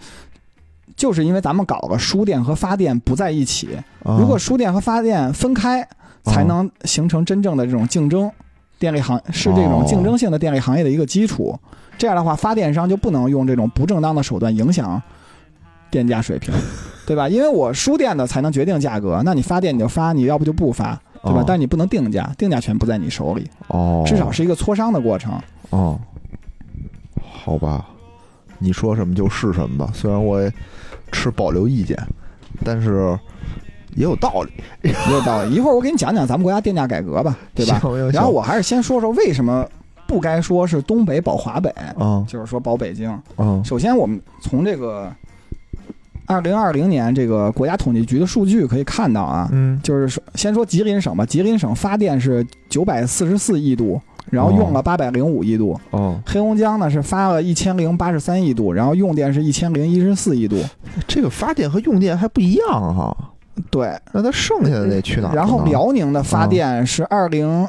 [0.96, 3.68] 就是因为咱们搞了输电和发电不在一起，
[4.02, 5.86] 啊如果输电和发电分开，
[6.24, 8.32] 才能形成真正的这种竞争。
[8.78, 11.54] 电力行是这种竞争性的电力行业的一个基础。
[11.98, 15.00] 这样的话，发电商就不能用这种不正当的手段影响
[15.90, 16.52] 电价水平，
[17.06, 17.28] 对吧？
[17.28, 21.40] 因为我输电的才能决定价格，那你发电你就发，你要不就不发，对吧？
[21.40, 25.32] 哦但你不能定价，定价权不在你手里，哦，至少是一个磋商的过程。
[25.70, 25.98] 哦，
[27.20, 27.86] 好吧，
[28.58, 29.90] 你说什么就是什么吧。
[29.94, 30.52] 虽然我也
[31.12, 31.96] 持保留意见，
[32.64, 33.18] 但是
[33.94, 35.54] 也有道理，也有道理。
[35.54, 37.80] 一会儿我给你讲讲咱们国家电价改革吧，对吧？
[38.12, 39.66] 然后我还是先说说为什么
[40.06, 43.16] 不该说是东北保华北，嗯就是说保北京。
[43.36, 45.12] 嗯首先，我们从这个
[46.26, 55.78] 二零二零年这个国家统计局的数据可以看到啊，嗯就是说先说吉林省吧，吉林省发电是九百四十四亿度，然后用了八百零五亿度。
[55.90, 60.56] 哦，黑龙江呢是发了一千零八十三亿度，然后用电是一千零一十四亿度。
[61.06, 63.16] 这个发电和用电还不一样哈。
[63.70, 65.34] 对，那它剩下的得去哪儿？
[65.34, 67.66] 然后辽宁的发电是二零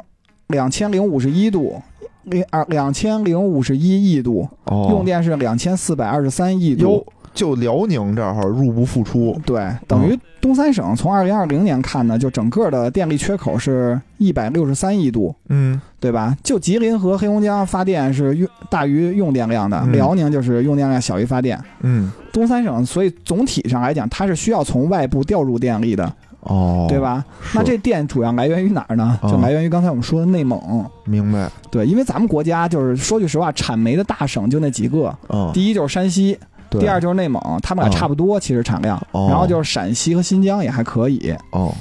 [0.48, 1.80] 两千零五十一度，
[2.28, 9.38] 零二两千零五十一亿度，哦用电是两千四百二十三亿度哟。，就辽宁这儿入不敷出。
[9.46, 16.36] 对，等于东三省从二零二零年看呢，就整个的电力缺口是一百六十三亿度，嗯对吧？
[16.42, 21.58] 就吉林和黑龙江发电是用大于用电量的，嗯辽宁就是用电量小于发电。
[21.82, 26.12] 嗯东三省，所以总体上来讲，它是需要从外部调入电力的，
[26.48, 26.98] 哦，对？
[26.98, 27.24] 吧？
[27.54, 29.18] 那这电主要来源于哪儿呢？
[29.22, 30.84] 哦就来源于刚才我们说的内蒙。
[31.04, 31.48] 明白。
[31.70, 38.96] 对，因为咱们国家就是说句实话，产煤的大省就那几个，嗯，第一就是山西，对第二就是内蒙，他们俩哦差不多，其实产量。
[39.12, 41.72] 哦然后就是陕西和新疆也还可以，哦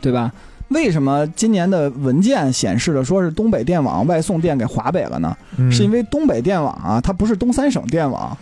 [0.00, 0.30] 对吧？
[0.68, 5.36] 为什么今年的文件显示的说是东北电网外送电给华北了呢？
[5.56, 8.36] 嗯是因为东北电网啊，它不是东三省电网，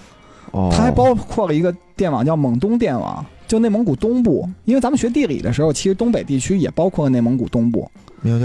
[0.54, 4.48] 哦，它还包括了一个电网叫蒙东电网，就内蒙古东部。
[4.64, 7.90] 因为咱们学地理的时候，其实东北地区也包括内蒙古东部，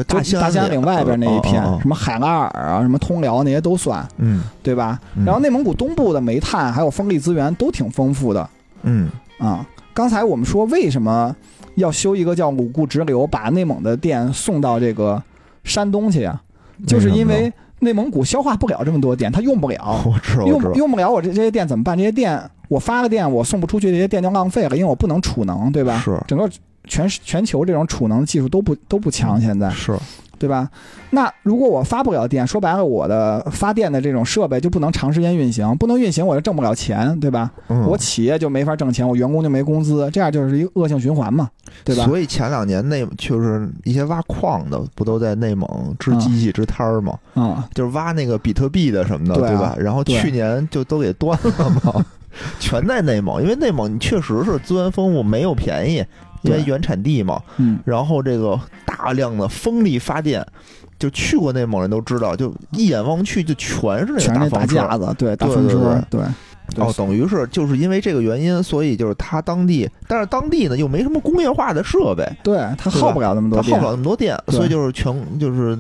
[0.08, 5.00] 大兴大兴安岭外边那一片，什么海拉尔啊、什么通辽那些都算，嗯，对吧？
[5.16, 8.50] 嗯然后内蒙古东部的煤炭还有风力资源都挺丰富的
[8.82, 9.66] 嗯啊。
[9.94, 11.36] 刚才我们说为什么
[11.76, 15.22] 要修一个叫鲁固直流，把内蒙的电送到这个
[15.64, 16.42] 山东去呀？
[16.88, 20.04] 就是因为内蒙古消化不了这么多电，它用不了，
[20.46, 21.98] 用用不了我这这些电怎么办？
[21.98, 26.00] 这些电我发个电我送不出去，这些电就浪费了，因为我不能储能，对吧？
[26.04, 26.50] 是整个
[26.86, 29.98] 全全球这种储能技术都不都不强，现在是，
[30.40, 30.70] 对吧？
[31.12, 37.52] 那如果我发不了电，说白了，我的发电的这种设备就不能长时间运行，不能运行我就挣不了钱，对吧？
[37.68, 41.50] 嗯，我企业就没法挣钱，我员工就没工资，这样就是一个恶性循环嘛，
[41.84, 42.06] 对吧？
[42.06, 45.68] 所以前两年内就是一些挖矿的，不都在内蒙
[46.00, 47.18] 支嗯机器支摊儿吗？
[47.34, 49.76] 啊、就是挖那个比特币的什么的，对啊吧？
[49.78, 52.06] 然后去年就都给端了嘛，
[52.60, 56.04] 全在内蒙，因为内蒙你确实是资源丰富，没有便宜，
[56.42, 57.42] 因为原产地嘛。
[57.58, 60.46] 嗯，然后这个大量的风力发电，
[60.98, 64.68] 就去过内蒙人都知道，就一眼望去就全是那大个大房。
[64.68, 66.22] 架子，对，大对风车，对
[66.78, 75.76] 哦，等于是就是因为这个原因，所以就是他当地，但是当地呢又没什么工业化的设备，对，它耗不了那么多耗不，了那么多电，所以就是全就是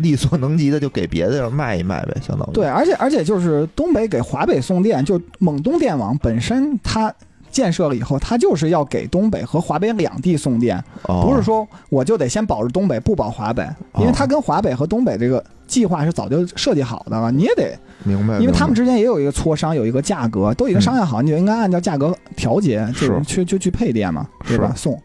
[0.00, 2.52] 力所能及的就给别的人卖一卖呗，相当于。
[2.52, 7.10] 对，而且而且就是东北给华北送电，就蒙东电网本身它
[7.58, 13.68] 建设了以后，它就是要给东北和华北两地送电，哦不是说我就得先保着东北不保华北，
[13.98, 24.72] 因为它跟华北和东北这个计划是早就设计好的了，你也得，明白，因为他们之间也有一个磋商，有一个价格，都已经商量好，你就应该按照价格调节，就是去就去配电嘛，对吧？
[24.76, 24.96] 送。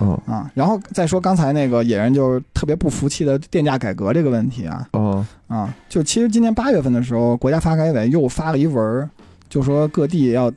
[0.00, 9.10] 嗯啊，然后再说刚才那个野人就是特别不服气的电价改革这个问题啊，嗯啊，就其实今年八月份的时候，国家发改委又发了一文，
[9.48, 10.50] 就说各地要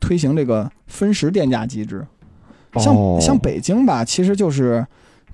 [0.00, 2.04] 推行这个分时电价机制。
[2.76, 4.86] 像、哦像北京吧，其实就是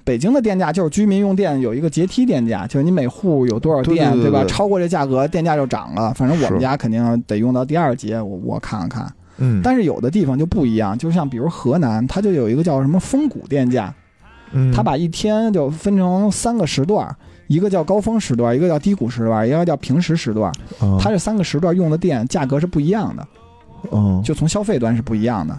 [0.05, 4.45] 北京的电价就是居民用电有一个阶梯电价，就是你每户有多少电对电，吧？
[4.45, 6.15] 超过这价格，电价就涨了。
[6.15, 9.13] 反正我们家肯定得用到第二节，我我看了看。
[9.39, 13.93] 嗯，但是有的地方就不一样，就像比如河南，它就有一个叫什么峰谷电价，
[14.53, 17.13] 嗯它把一天就分成三个时段，
[17.49, 20.53] 一个叫高峰时段，一个叫低谷时段，一个叫平时时段。
[20.81, 23.27] 嗯它这三个时段用的电价格是不一样的，
[23.91, 25.59] 嗯就从消费端是不一样的。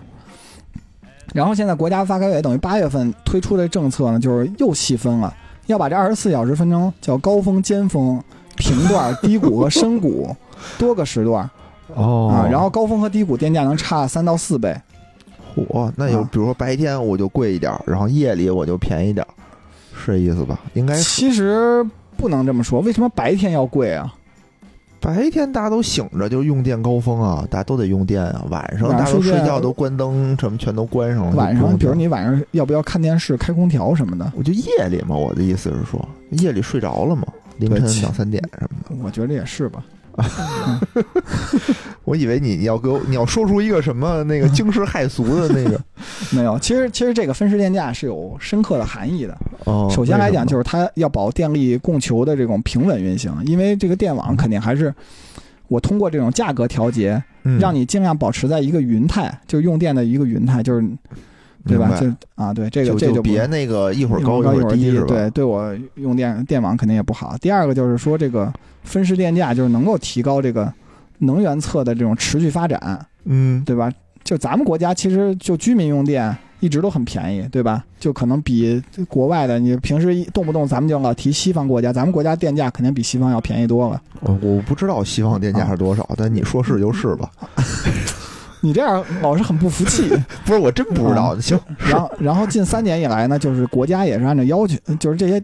[1.33, 5.33] 然后现在国家发改委等于八月份推出的政策呢，就是又细分了，
[5.65, 8.21] 要把这二十四小时分成叫高峰、尖峰、
[8.55, 10.35] 平段、低谷和深谷
[10.77, 11.49] 多个时段
[11.95, 12.47] 哦啊。
[12.51, 14.75] 然后高峰和低谷电价能差三到四倍。
[15.55, 19.29] 嚯，那有啊比如说白天我就贵一点儿，然后夜里我就便宜点儿，
[19.95, 20.59] 是这意思吧？
[20.73, 21.83] 应该其实
[22.17, 24.13] 不能这么说，为什么白天要贵啊？
[25.03, 28.45] 白天大家都醒着，就用电高峰啊，大家都得用电啊。
[28.49, 31.35] 晚上大家都睡觉都关灯，什么全都关上了。
[31.35, 34.31] 晚上，比如你晚上要不要看电视、开空调什么的？
[34.33, 39.03] 我就夜里嘛，我的意思是说，夜里睡着了嘛，凌晨两三点什么的。
[39.03, 39.83] 我觉得也是吧。
[42.05, 45.79] 我以为你你要给我你要说出一个什么那个惊世骇俗的那个
[46.31, 49.37] 没有，其实其实这个分时电价是有深刻的含义的。
[49.65, 49.89] 哦。
[49.93, 54.93] 首先来讲，就是是它要保电力供求的这种平稳运行，因为这个电网肯定还是
[55.67, 57.23] 我通过这种价格调节，
[57.59, 60.87] 让你你尽量保持在一个云态，就是用电的一个云态，就是
[61.65, 61.97] 对吧？
[61.99, 64.91] 就啊，对这个就这就别那个一会儿高一会儿儿低？
[65.07, 67.35] 对，对我用电电网肯定也不好。
[67.39, 68.51] 第二个就是说，这个
[68.83, 70.71] 分时电价就是能够提高这个
[71.19, 73.91] 能源侧的这种持续发展，嗯，对吧？
[74.23, 77.83] 就咱们国家其实就居民用电一直都很便宜，对吧？
[77.99, 84.01] 就可能比国外的，你平时一动不动咱们就老提西方国家，咱们国家电价肯定比西方要便宜多了。
[84.21, 87.29] 我我不知道西方电价是多少，但你说是就是吧？
[88.63, 90.09] 你这样老是很不服气。
[90.45, 91.37] 不是，我真不知道。
[91.39, 95.43] 行， 然后，然后近三年以来呢，就是国家也是按照要求，就是这些，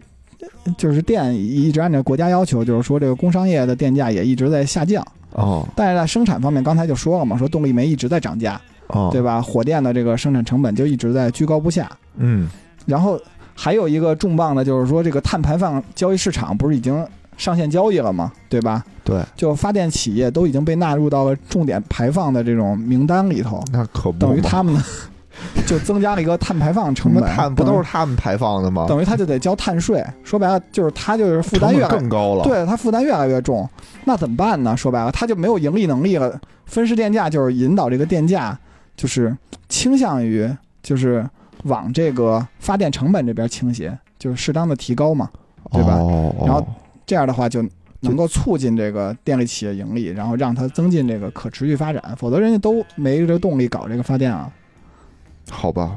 [0.78, 5.06] 就是电一直按照国家要求，就是说这个工商业的电价也一直在下降。
[5.32, 9.40] 哦但是在生产方面，刚才就说了嘛，说动力煤一直在涨价，哦，对吧？
[9.40, 11.88] 火电的这个生产成本就一直在居高不下。
[12.16, 12.48] 嗯
[12.86, 13.20] 然后
[13.54, 17.06] 还有一个重磅的，就是说这个碳排放交易市场不是已经
[17.40, 18.30] 上线交易了嘛？
[18.50, 18.84] 对吧？
[19.02, 24.84] 对，就发电企业都已经被纳入到了重点排放的这种名单里头，那可不等于他们呢
[25.66, 28.84] 就增加了一个碳排放成本，碳不都是他们排放的吗？
[28.86, 30.04] 等于他就得交碳税。
[30.22, 33.66] 说白了，就是他就是负担越来本更高了。，对他负担越来越重，
[34.04, 34.76] 那怎么办呢？
[34.76, 36.38] 说白了，他就没有盈利能力了。
[36.66, 38.56] 分时电价就是引导这个电价，
[38.94, 39.34] 就是
[39.66, 40.48] 倾向于
[40.82, 41.26] 就是
[41.64, 45.30] 往这个发电成本这边倾斜，就是适当的提高嘛。
[45.72, 46.66] 对吧哦、然后
[47.10, 47.60] 这样的话就
[48.02, 54.48] 能够促进这个电力企业盈利，然后让它增进这个可持续发展，否则人家都没这个动力搞这个发电啊
[55.50, 55.96] 好吧，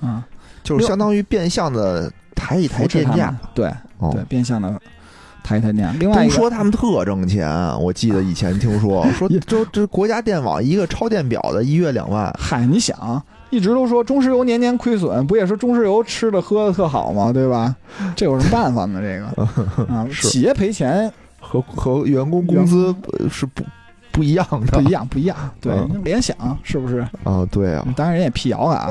[0.00, 0.26] 啊！
[0.62, 3.38] 就是相当于变相的抬一抬电价。
[3.54, 4.80] 对哦对，变相的
[5.42, 5.94] 抬一抬电价。
[6.00, 7.46] 另外都说他们特挣钱，
[7.78, 13.22] 我记得以前听说说也这这国家电网一个超电表的一月两万，嗨，你想，
[13.54, 17.32] 一直都说中石油年年亏损，不也是中石油吃的喝的特好吗？
[17.32, 17.74] 对吧？
[18.16, 19.00] 这有什么办法呢？
[19.00, 23.62] 这个 啊，企业赔钱和和员工工资呃是不
[24.10, 25.36] 不一样的不一样，不一样。
[25.60, 27.06] 对嗯，联想是不是？
[27.22, 28.88] 啊，对啊，当然人也辟谣了啊，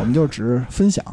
[0.00, 1.04] 我们就只是分享、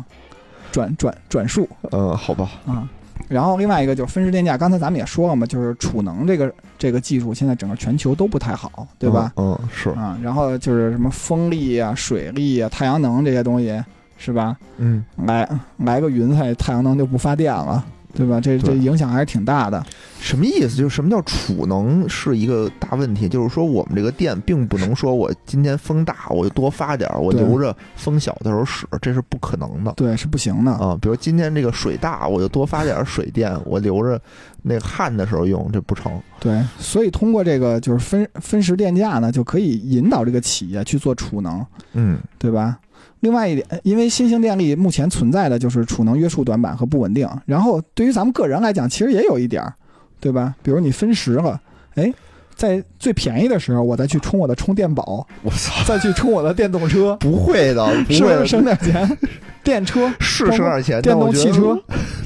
[0.71, 2.87] 转转转述嗯，好吧，啊。
[3.27, 9.31] 然后另外一个就是分时电价，刚才咱们也说了嘛，就是储能这个这个技术现在整个全球都不太好，对吧？
[9.35, 9.57] 嗯？
[9.61, 13.83] 嗯，是，啊，然后就是什么风力啊、水力啊、太阳能这些东西，
[14.17, 14.55] 是吧？
[14.77, 17.83] 嗯，来来个云彩，太阳能就不发电了，
[18.17, 18.41] 对吧？
[18.41, 19.85] 这这影响还是挺大的。
[20.19, 20.75] 什么意思？
[20.75, 29.93] 就是什么叫储能是一个大问题，就是说我们这个电并不能说我今天风大我就多发点儿，我留着风小的时候使，这是不可能的。
[29.95, 30.71] 对，是不行的。
[30.71, 34.19] 啊，比如今天这个水大，我就多发点儿水电，我留着
[34.63, 36.11] 那个旱的时候用，这不成。
[36.39, 42.79] 对，所以通过这个就是分分时电价呢，就可以引导这个企业去做储能，嗯对吧？
[43.21, 47.27] 另外一点，因为新型电力目前存在的就是储能约束短板和不稳定。
[47.45, 49.73] 然后对于咱们个人来讲，其实也有一点儿，
[50.19, 50.53] 对吧？
[50.61, 51.59] 比如你分时了，
[51.95, 52.13] 哎，
[52.55, 59.17] 在最便宜的时候，我再去充我的充电宝， 我操，再去充我的电动车， 不会的， 不会的，是省点钱？
[59.63, 61.77] 电车是省点钱，电动汽车，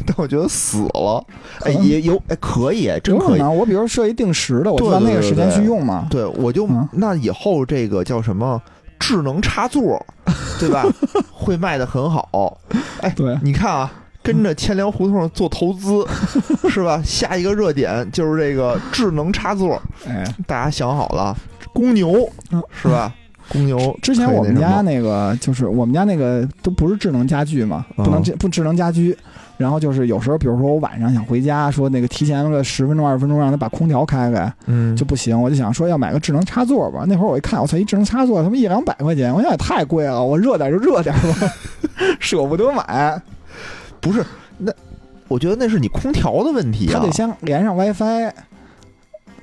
[0.06, 1.26] 但我觉得死了。
[1.62, 6.06] 哎，也有哎，可以，真可能，我比如设一定时的，我对知道那个时间去用嘛。
[6.10, 8.62] 对，我就嗯那以后这个叫什么
[9.02, 10.04] 智能插座，
[10.60, 10.86] 对吧？
[11.34, 12.58] 会卖的很好。
[13.02, 13.92] 哎，对你看啊，
[14.24, 16.06] 跟着千粮胡同做投资，
[16.70, 17.02] 是吧？
[17.04, 21.36] 下一个热点就是这个智能插座，哎，大家想好了，
[21.74, 23.14] 公牛嗯是吧？
[23.52, 29.16] 公牛之前我们家那个就是我们家那个都不是智能家居嘛，不能啊智不智能家居。
[29.58, 37.04] 然后就是有时候，比如说我晚上想回家，说那个提前个十分钟二十分钟让他把空调开开嗯，就不行，我就想说要买个智能插座吧。
[37.08, 41.54] 那会儿我一看，我操，一智能插座他妈一两百块钱，我想也太贵了，我热点就热点吧，
[42.20, 43.22] 舍不得买。
[44.00, 44.26] 不是
[44.58, 44.72] 那，
[45.28, 46.94] 我觉得那是你空调的问题啊。
[46.94, 48.32] 他得先连上 WiFi，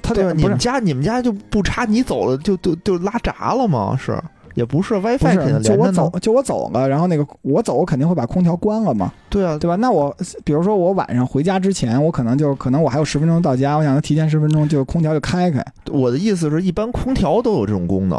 [0.09, 3.97] 他对你们家你们家就不插，你走了就就就拉闸了吗？
[4.01, 4.19] 是，
[4.55, 9.77] 也不是 WiFi 就我走，就我走了，然后那个我走，我肯定会把空调关了嘛，对啊，对吧？
[9.77, 15.65] 那我比如说我晚上回家之前，我可能就可能我还有十分钟到家，我想提前十分钟就空调就开开。
[15.91, 18.19] 我的意思是一般空调都有这种功能，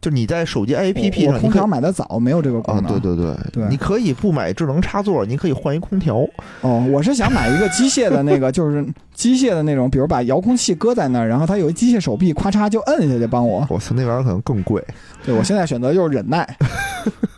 [0.00, 2.92] 就你在手机 APP 我上，空调买的早，没有这个功啊，能。
[2.92, 6.26] 对对对对你可以不买智能插座，你可以换一空调。
[6.60, 13.66] 哦，我是想买一个机械的那个，就是机械的那种，比如把遥控器搁在那儿，然后它有一机械手臂，咔嚓就摁下去帮我。
[13.68, 14.84] 我操，那玩意儿可能更贵。
[15.24, 16.46] 对我现在选择就是忍耐。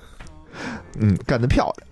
[1.00, 1.88] 嗯，干得漂亮。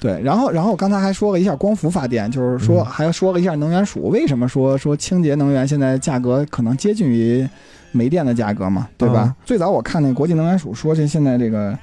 [0.00, 7.48] 对，然后然后我刚才还说了一下光伏发电，就是说嗯还说了一下能源署为什么说说清洁能源现在价格可能接近于
[7.94, 9.22] 煤电的价格嘛，对吧？
[9.24, 11.78] 嗯最早我看那国际能源署说这现在这个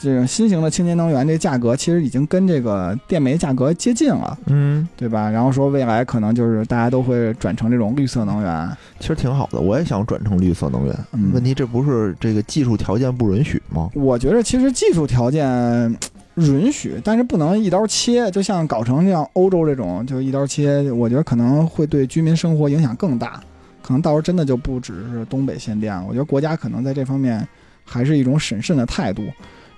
[0.00, 5.28] 这个新型的清洁能源这价格其实已经跟这个电煤价格接近了，嗯，对吧？
[5.28, 10.96] 然后说未来可能就是大家都会转成这种绿色能源，其实挺好的，我也想转成绿色能源。
[11.12, 13.90] 嗯问题这不是这个技术条件不允许吗？
[13.94, 15.96] 我觉得其实技术条件嗯
[16.36, 18.30] 允许，但是不能一刀切。
[18.30, 23.40] 就像搞成像欧洲这种，就一刀切，我觉得可能会对居民生活影响更大。
[23.82, 26.04] 可能到时候真的就不只是东北限电了。
[26.08, 27.46] 我觉得国家可能在这方面
[27.84, 29.22] 还是一种审慎的态度。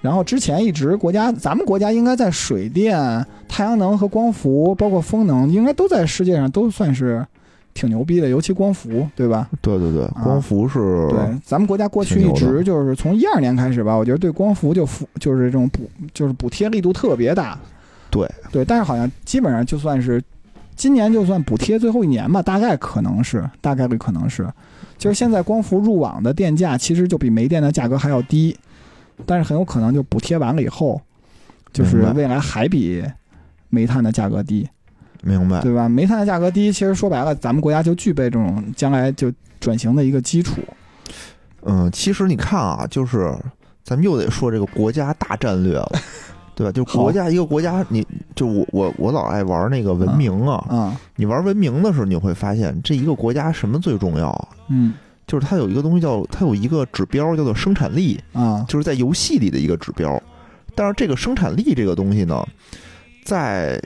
[0.01, 7.27] 然后之前一直国家，咱们国家应该在水电、太阳能和光伏，包括风能，应该都在世界上都算是
[7.73, 9.49] 挺牛逼的，尤其光伏，对吧？
[9.63, 17.59] 对对对，光伏是，对，咱们国家过去一直就是从一二年开始吧，我觉得对光伏就补就是这种补就是补贴力度特别大。
[18.11, 20.23] 对对，但是好像基本上就算是
[20.77, 24.47] 今年就算补贴最后一年吧，大概可能是大概率可能是，
[24.99, 28.57] 就是现在光伏入网的电价其实就比煤电的价格还要低，
[29.25, 31.01] 但是很有可能就补贴完了以后，
[31.73, 33.05] 就是未来还比
[33.69, 34.69] 煤炭的价格低。
[35.23, 35.61] 明白。
[35.63, 35.89] 对吧？
[35.89, 40.61] 煤炭的价格低，其实说白了，咱们国家就具备这种将来就转型的一个基础。
[41.63, 43.35] 嗯，其实你看啊，就是
[43.83, 45.93] 咱们又得说这个国家大战略了，
[46.55, 46.73] 对吧？
[46.73, 54.49] 就好国家一个国家，你就我我我老爱玩那个文明啊，嗯，你玩文明的时候，你会发现这一个国家什么最重要啊？
[54.69, 54.95] 嗯
[55.27, 60.23] 就是它有一个东西叫它有一个指标叫做生产力，啊，就是在游戏里的一个指标。
[60.75, 62.47] 但是这个生产力这个东西呢，
[63.25, 63.81] 在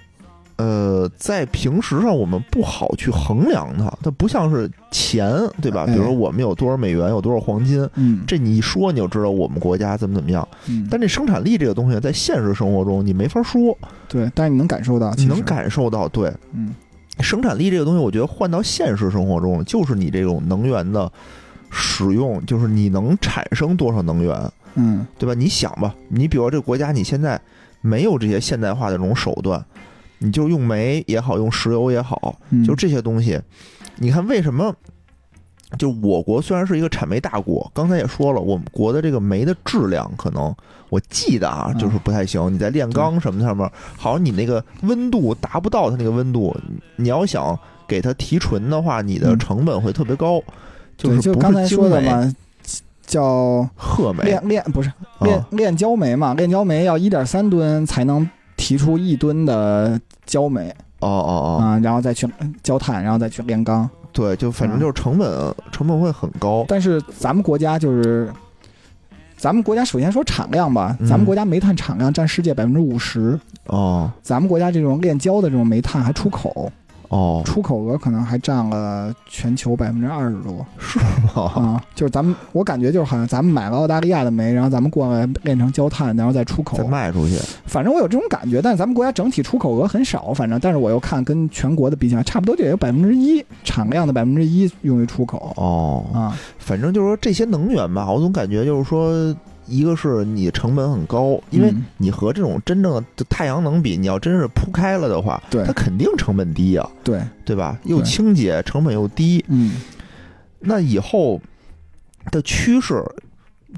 [0.58, 5.32] 呃在平时上我们不好去衡量它，它不像是钱，
[5.62, 5.84] 对吧？
[5.88, 10.46] 哎比如说我们有多少美元，有多少黄金，嗯，这你一说你就知道我们国家怎么怎么样。
[10.68, 13.76] 嗯，但这生产力这个东西在现实生活中你没法说，
[14.08, 16.06] 对，但是你能感受到，你能，感受到。
[16.08, 16.74] 对，嗯
[17.20, 21.10] 生产力这个东西，我觉得换到现实生活中，就是你这种能源的
[21.70, 25.34] 使用，就是你能产生多少能源，嗯对吧？
[25.34, 27.40] 你想吧，你比如说这个国家，你现在
[27.80, 29.64] 没有这些现代化的这种手段，
[30.18, 33.40] 你就用煤也好，用石油也好，嗯，就这些东西，
[33.96, 34.74] 你看为什么？
[35.78, 40.54] 就我国虽然是一个产煤大国，刚才也说了，我们国的这个煤的质量可能
[40.88, 42.50] 我记得啊，嗯就是不太行。
[42.50, 46.56] 你在炼钢什么上面，好像你那个温度达不到它那个温度，
[46.96, 50.42] 你要想给它提纯的话，你的嗯成本会特别高。
[50.96, 52.34] 就，是不就刚才说的嘛，
[53.06, 54.90] 叫褐煤炼炼不是
[55.20, 58.26] 炼啊炼焦煤嘛，炼焦煤要一点三吨才能
[58.58, 60.68] 提出一吨的焦煤
[61.00, 62.28] 哦哦哦，啊，然后再去
[62.62, 63.88] 焦炭，然后再去炼钢。
[64.12, 66.64] 对，就反正嗯就是成本成本会很高。
[66.68, 68.28] 但是咱们国家就是，
[69.36, 76.70] 咱们国家首先说产量吧，嗯咱们国家煤炭产量占世界百分之五十，哦咱们国家这种炼焦的这种煤炭还出口，
[77.08, 80.98] 哦，出口额可能还占了全球百分之二十多是
[81.34, 81.42] 吗？
[81.54, 81.84] 啊！
[81.94, 86.84] 就是咱们，我感觉就是好像咱们买了澳大利亚的煤，然后咱们过来炼成焦炭，然后再出口再。
[86.84, 96.38] 卖出去，反正我有这种感觉，但是咱们国家整体出口额很少，反正但是我又看跟全国的比起来，差不多就有百分之一产量的百分之一用于出口哦，啊。
[96.58, 99.34] 反正就是说这些能源吧，我总感觉就是说，
[99.68, 107.78] 一个是你成本很高，因为嗯你和这种真正的太阳能比，你要真是铺开了的话，对它肯定成本低呀、对，对吧？
[107.84, 109.44] 又清洁，成本又低。
[109.48, 109.80] 嗯
[110.60, 111.40] 那以后
[112.32, 113.04] 的趋势，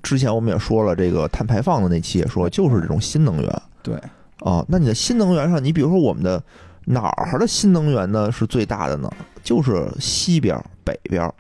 [0.03, 3.95] 之前我们也说了，这个碳排放的那期也说，就是这种新能源对，
[4.39, 4.65] 啊。
[4.69, 6.43] 那你的新能源上，你比如说我们的
[6.87, 9.11] 哪儿的新能源呢是最大的呢？
[9.43, 11.35] 就是西边儿、北边儿。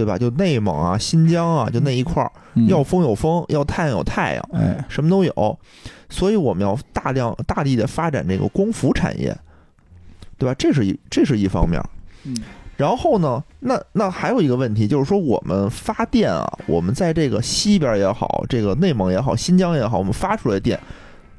[0.00, 0.16] 对吧？
[0.16, 5.58] 就内蒙啊、新疆啊，就那一块儿，嗯要风有风，要太阳有太阳，哎，什么都有。
[6.08, 9.36] 所以我们要大量大力的发展这个光伏产业，
[10.38, 10.54] 对吧？
[10.58, 11.78] 这是一这是一方面。
[12.24, 12.34] 嗯
[12.76, 20.80] 然后呢，那那还有一个问题就是说，我们发电啊，我们在这个西边也好，这个内蒙也好，新疆也好，我们发出来的电，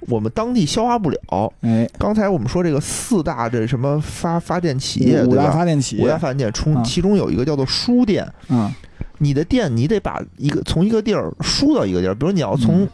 [0.07, 1.53] 我们当地消化不了。
[1.61, 5.51] 哎，刚才我们说这个四大这什么发发电企业，五大？
[5.51, 8.71] 发电企业，五大发电啊中其中有一个叫做输电，嗯。
[9.17, 12.89] 你的电你得把一个从一个地儿输到一个地儿，比如你要从嗯。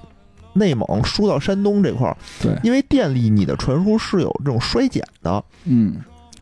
[0.54, 5.98] 内蒙输到山东这块儿，对，因为电力你的传输是有这种衰减的，嗯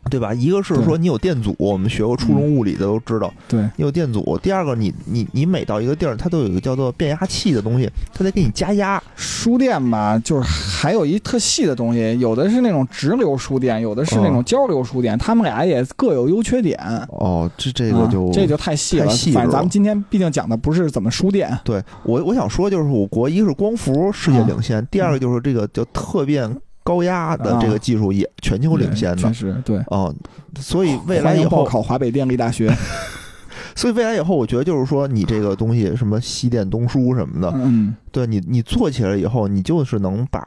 [0.09, 0.33] 对吧？
[0.33, 9.01] 一个是说你有电阻，我们学过初中物理的都知道，对，你有电阻；第二个，你你你每到一个地儿，它都有一个叫做变压器的东西，它得给你加压。
[9.15, 16.79] 输电吧，就是还有一特细的东西，有的是那种直流输电，有的是那哦种交流输电，他们俩也各有优缺点。
[17.09, 19.05] 哦，这这个就、啊这就太细了。
[19.05, 26.55] 太细了反正咱们今天毕竟讲的不是怎么输电，对我我想说，就是我国一个是光伏世界领啊先，第二个就是这个叫特变
[26.85, 29.33] 高压的这个技术也全球领先的确。
[29.33, 29.79] 实对。
[29.87, 30.13] 哦，
[30.59, 32.71] 所以未来以后，考华北电力大学。
[33.75, 40.41] 所以未来以后，我觉得就是说，你这个东西什么西电东输什么的，嗯，对你你做起来以后，你就是能把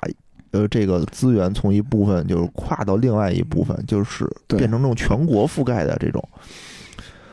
[0.53, 6.27] 呃这个资源从一部分就是跨到另外一部分，就是变成这种全国覆盖的这种。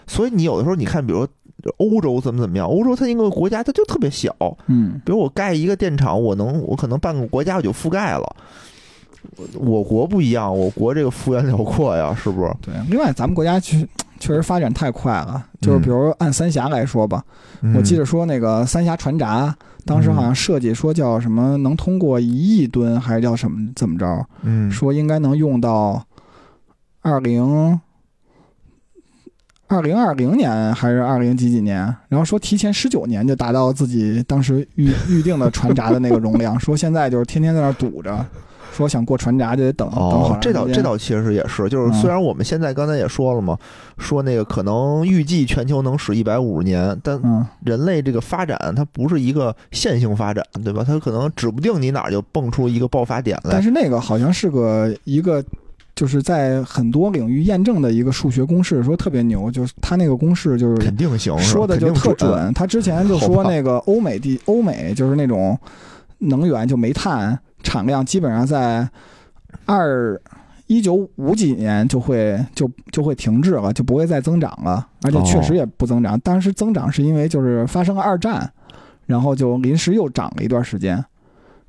[0.08, 1.26] 所以你有的时候你看，比如
[1.78, 4.36] 欧洲怎么怎么样，欧洲它一个国家它就特别小，
[4.68, 8.36] 嗯，比如我盖一个电厂，我能我可能半个国家我就覆盖了。
[9.53, 12.53] 我国不一样，我国这个幅员辽阔呀，是不是？
[12.61, 12.73] 对。
[12.89, 13.88] 另外，咱们国家确
[14.19, 17.23] 确实发展太快了，就是比如按三峡来说吧，
[17.76, 19.53] 我记得得说那个三峡船闸，
[19.86, 24.26] 当时好像设计说叫什么能通过一亿吨，还是叫什么怎么着？
[24.43, 26.01] 嗯，说应该能用到
[27.01, 27.80] 二零
[29.67, 38.26] 二零二零年还是二零几几年，然后说提前十九年就达到自己当时预预定的船闸的那个容量，说现在就是天天在那儿堵着，
[38.76, 39.89] 说想过船闸就得等、
[40.41, 43.57] 这倒这倒其实也是，就是嗯虽然我们现在刚才也说了嘛，
[43.97, 50.84] 说那个可能预计全球能使一百五十年，但嗯人类这个发展它不是一个线性发展，对吧？
[50.86, 53.63] 它可能指不定你哪儿就蹦出一个爆发点来但。
[53.63, 55.43] 是那个好像是个一个。
[55.95, 62.53] 就是在很多领域验证的一个数学公式，说特别牛，就是他那个公式就是肯定行，说的就特准。
[62.53, 65.57] 他之前就说那个欧美地欧美就是那种
[66.17, 68.88] 能源就煤炭产量基本上在
[69.66, 70.18] 二
[70.68, 76.18] 一九五几年就会就就会停滞了，就不会再增长了，而且确实也不增长。
[76.22, 78.49] 当时增长是因为就是发生了二战，
[79.05, 81.03] 然后就临时又涨了一段时间。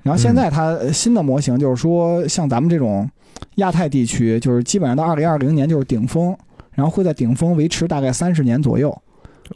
[0.02, 3.10] 然后现在它呃新的模型就是说，像咱们这种
[3.56, 6.36] 亚太地区，就是基本上到二零二零年就是顶峰，
[6.72, 8.96] 然后会在顶峰维持大概三十年左右。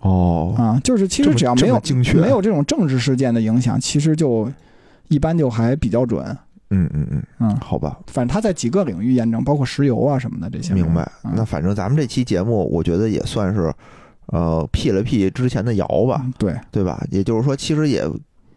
[0.00, 1.80] 哦，啊，就是其实只要没有
[2.14, 4.50] 没有这种政治事件的影响，其实就
[5.10, 6.24] 一般就还比较准。
[6.72, 10.72] 嗯嗯嗯，嗯，好吧，反正他在几个领域验证，包括石油啊什么的这些。
[10.72, 11.02] 明白。
[11.24, 13.74] 嗯那反正咱们这期节目，我觉得也算是
[14.26, 17.04] 呃辟了辟之前的谣吧，嗯对，对吧？
[17.10, 18.08] 也就是说，其实也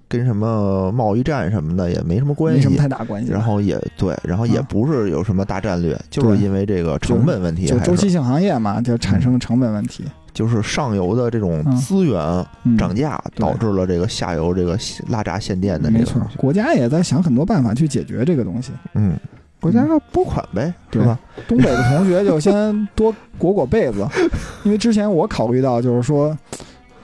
[0.08, 2.78] 跟什么贸易战什么的也没什么关系没什么。
[2.78, 3.32] 太大关系。
[3.32, 10.04] 然后也对，然后也啊不是有什么大战略，就是因为这个成本问题，就周期性行业嘛，就产生了成本问题。
[10.34, 11.76] 就是上游的这种嗯。
[11.76, 12.20] 资源
[12.64, 14.78] 嗯，涨价，导致了这个下游这个
[15.10, 18.72] 拉闸限电的这没错国家也在想很多办法去解决这个东西。
[18.94, 19.16] 嗯，
[19.60, 21.20] 国家拨款呗，是对吧？
[21.48, 24.08] 东北的同学就先多裹裹被子，
[24.64, 26.38] 因为之前我考虑到就是说，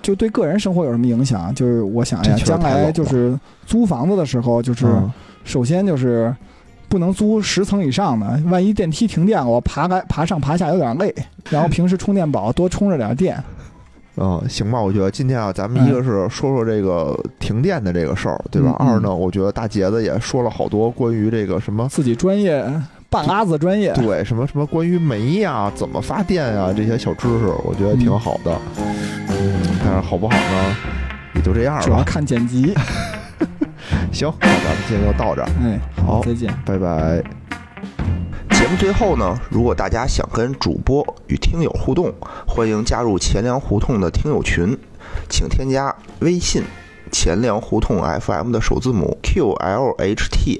[0.02, 1.54] 就对个人生活有什么影响？
[1.54, 5.12] 就是我想呀，这确实将来就是租房子的时候，就是嗯。
[5.46, 6.36] 首先就是
[6.90, 11.14] 不能租十层以上的，万一电梯停电了，我爬来爬上爬下有点累。
[11.50, 13.42] 然后平时充电宝多充着点电，
[14.18, 18.76] 嗯，行吧，我觉得今天啊，咱们一个是说说这个停电的这个事儿，对吧？
[18.78, 21.88] 二呢，我觉得大杰子也说了好多关于这个什么。
[21.90, 22.64] 自己专业
[23.10, 28.56] 半拉子专业，对，什么什么关于煤呀、怎么发电呀、这些小知识，我觉得挺好的。
[28.78, 30.76] 嗯，但是好不好呢，
[31.34, 31.82] 也就这样了。
[31.82, 32.74] 主要看剪辑。
[34.12, 35.50] 行，那咱们今天就到这儿。
[35.64, 36.54] 哎，好再见。
[36.66, 37.24] 拜拜。
[38.52, 42.14] 节目最后呢，如果大家想跟主播与听友互动，
[42.46, 44.78] 欢迎加入钱粮胡同的听友群，
[45.30, 46.64] 请添加微信
[47.10, 50.58] “钱粮胡同 FM” 的首字母 QLHTFM，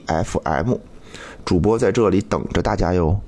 [1.44, 3.20] 主播在这里等着大家哟。